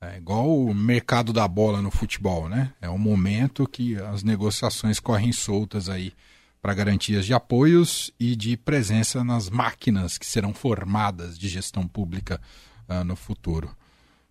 é 0.00 0.16
igual 0.16 0.48
o 0.48 0.74
mercado 0.74 1.30
da 1.30 1.46
bola 1.46 1.82
no 1.82 1.90
futebol, 1.90 2.48
né? 2.48 2.72
É 2.80 2.88
um 2.88 2.96
momento 2.96 3.68
que 3.68 3.96
as 3.96 4.22
negociações 4.22 4.98
correm 4.98 5.30
soltas 5.30 5.90
aí 5.90 6.14
para 6.62 6.72
garantias 6.72 7.26
de 7.26 7.34
apoios 7.34 8.10
e 8.18 8.34
de 8.34 8.56
presença 8.56 9.22
nas 9.22 9.50
máquinas 9.50 10.16
que 10.16 10.24
serão 10.24 10.54
formadas 10.54 11.38
de 11.38 11.48
gestão 11.48 11.86
pública 11.86 12.40
uh, 12.88 13.04
no 13.04 13.14
futuro. 13.14 13.76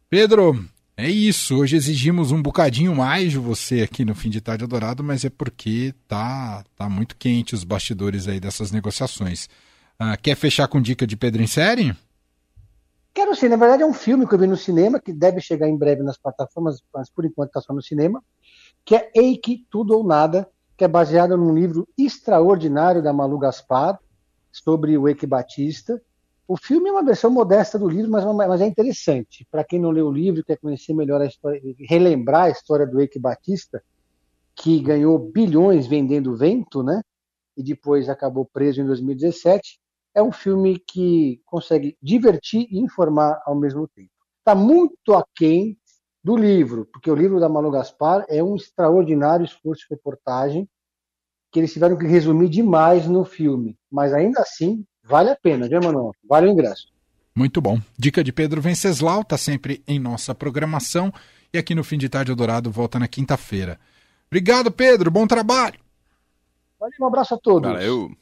Pedro, 0.10 0.68
é 0.98 1.10
isso, 1.10 1.58
hoje 1.58 1.76
exigimos 1.76 2.32
um 2.32 2.42
bocadinho 2.42 2.96
mais 2.96 3.32
de 3.32 3.38
você 3.38 3.82
aqui 3.82 4.06
no 4.06 4.16
Fim 4.16 4.30
de 4.30 4.40
Tarde 4.40 4.64
Adorado, 4.64 5.04
mas 5.04 5.26
é 5.26 5.30
porque 5.30 5.94
tá, 6.08 6.64
tá 6.76 6.90
muito 6.90 7.18
quente 7.18 7.54
os 7.54 7.66
bastidores 7.66 8.28
aí 8.28 8.40
dessas 8.40 8.72
negociações. 8.72 9.50
Uh, 10.00 10.16
quer 10.22 10.36
fechar 10.36 10.68
com 10.68 10.82
dica 10.82 11.06
de 11.06 11.18
Pedro 11.18 11.42
em 11.42 11.48
série? 11.48 11.96
Quero 13.14 13.36
sim, 13.36 13.50
na 13.50 13.58
verdade 13.58 13.84
é 13.84 13.86
um 13.86 13.94
filme 13.94 14.28
que 14.28 14.34
eu 14.34 14.40
vi 14.40 14.48
no 14.48 14.58
cinema, 14.58 15.00
que 15.00 15.12
deve 15.12 15.42
chegar 15.42 15.68
em 15.68 15.78
breve 15.78 16.02
nas 16.02 16.18
plataformas, 16.18 16.82
mas 16.94 17.10
por 17.10 17.26
enquanto 17.26 17.50
está 17.50 17.62
só 17.62 17.74
no 17.74 17.82
cinema, 17.82 18.24
que 18.84 18.96
é 18.96 19.12
Eike 19.16 19.66
Tudo 19.70 19.98
ou 19.98 20.04
Nada, 20.06 20.50
que 20.78 20.84
é 20.84 20.88
baseado 20.88 21.38
num 21.38 21.54
livro 21.54 21.88
extraordinário 21.98 23.02
da 23.02 23.14
Malu 23.14 23.38
Gaspar, 23.38 24.00
sobre 24.52 24.98
o 24.98 25.08
Eike 25.08 25.28
Batista, 25.28 26.02
o 26.48 26.56
filme 26.58 26.90
é 26.90 26.92
uma 26.92 27.04
versão 27.04 27.32
modesta 27.32 27.80
do 27.80 27.90
livro, 27.90 28.12
mas, 28.12 28.24
mas 28.24 28.62
é 28.62 28.68
interessante. 28.68 29.48
Para 29.50 29.64
quem 29.64 29.80
não 29.80 29.90
leu 29.90 30.08
o 30.08 30.12
livro, 30.12 30.44
quer 30.44 30.58
conhecer 30.58 30.94
melhor 30.94 31.22
a 31.22 31.26
história, 31.26 31.60
relembrar 31.80 32.44
a 32.44 32.50
história 32.50 32.86
do 32.86 33.02
Eike 33.02 33.20
Batista, 33.20 33.84
que 34.56 34.80
ganhou 34.80 35.18
bilhões 35.18 35.88
vendendo 35.88 36.36
vento, 36.36 36.84
né? 36.84 37.02
E 37.58 37.64
depois 37.64 38.10
acabou 38.10 38.46
preso 38.46 38.82
em 38.82 38.86
2017. 38.86 39.80
É 40.14 40.22
um 40.22 40.32
filme 40.32 40.80
que 40.80 41.42
consegue 41.46 41.98
divertir 42.02 42.68
e 42.70 42.80
informar 42.80 43.42
ao 43.46 43.56
mesmo 43.56 43.88
tempo. 43.88 44.12
Está 44.40 44.54
muito 44.54 45.14
aquém 45.14 45.78
do 46.24 46.38
livro, 46.38 46.86
porque 46.92 47.10
o 47.10 47.16
livro 47.16 47.40
da 47.40 47.50
Malu 47.50 47.72
Gaspar 47.72 48.26
é 48.30 48.44
um 48.44 48.56
extraordinário 48.56 49.46
esforço 49.46 49.84
de 49.84 49.96
reportagem 49.96 50.70
que 51.52 51.60
eles 51.60 51.74
tiveram 51.74 51.98
que 51.98 52.06
resumir 52.06 52.50
demais 52.50 53.08
no 53.08 53.24
filme. 53.24 53.78
Mas 53.90 54.14
ainda 54.14 54.42
assim, 54.42 54.86
Vale 55.08 55.32
a 55.32 55.36
pena, 55.36 55.68
viu, 55.68 55.80
Manuel? 55.82 56.16
Vale 56.28 56.48
o 56.48 56.52
ingresso. 56.52 56.88
Muito 57.36 57.62
bom. 57.62 57.80
Dica 57.98 58.24
de 58.24 58.32
Pedro 58.32 58.62
Venceslau, 58.62 59.22
está 59.22 59.38
sempre 59.38 59.84
em 59.88 60.00
nossa 60.00 60.34
programação. 60.34 61.14
E 61.54 61.58
aqui 61.58 61.76
no 61.76 61.84
Fim 61.84 61.98
de 61.98 62.10
Tarde 62.10 62.34
Dourado 62.34 62.72
volta 62.72 62.98
na 62.98 63.08
quinta-feira. 63.08 63.80
Obrigado, 64.28 64.72
Pedro. 64.72 65.12
Bom 65.12 65.28
trabalho. 65.28 65.80
Valeu, 66.80 66.96
um 67.02 67.08
abraço 67.08 67.36
a 67.36 67.38
todos. 67.38 67.70
Valeu. 67.70 68.16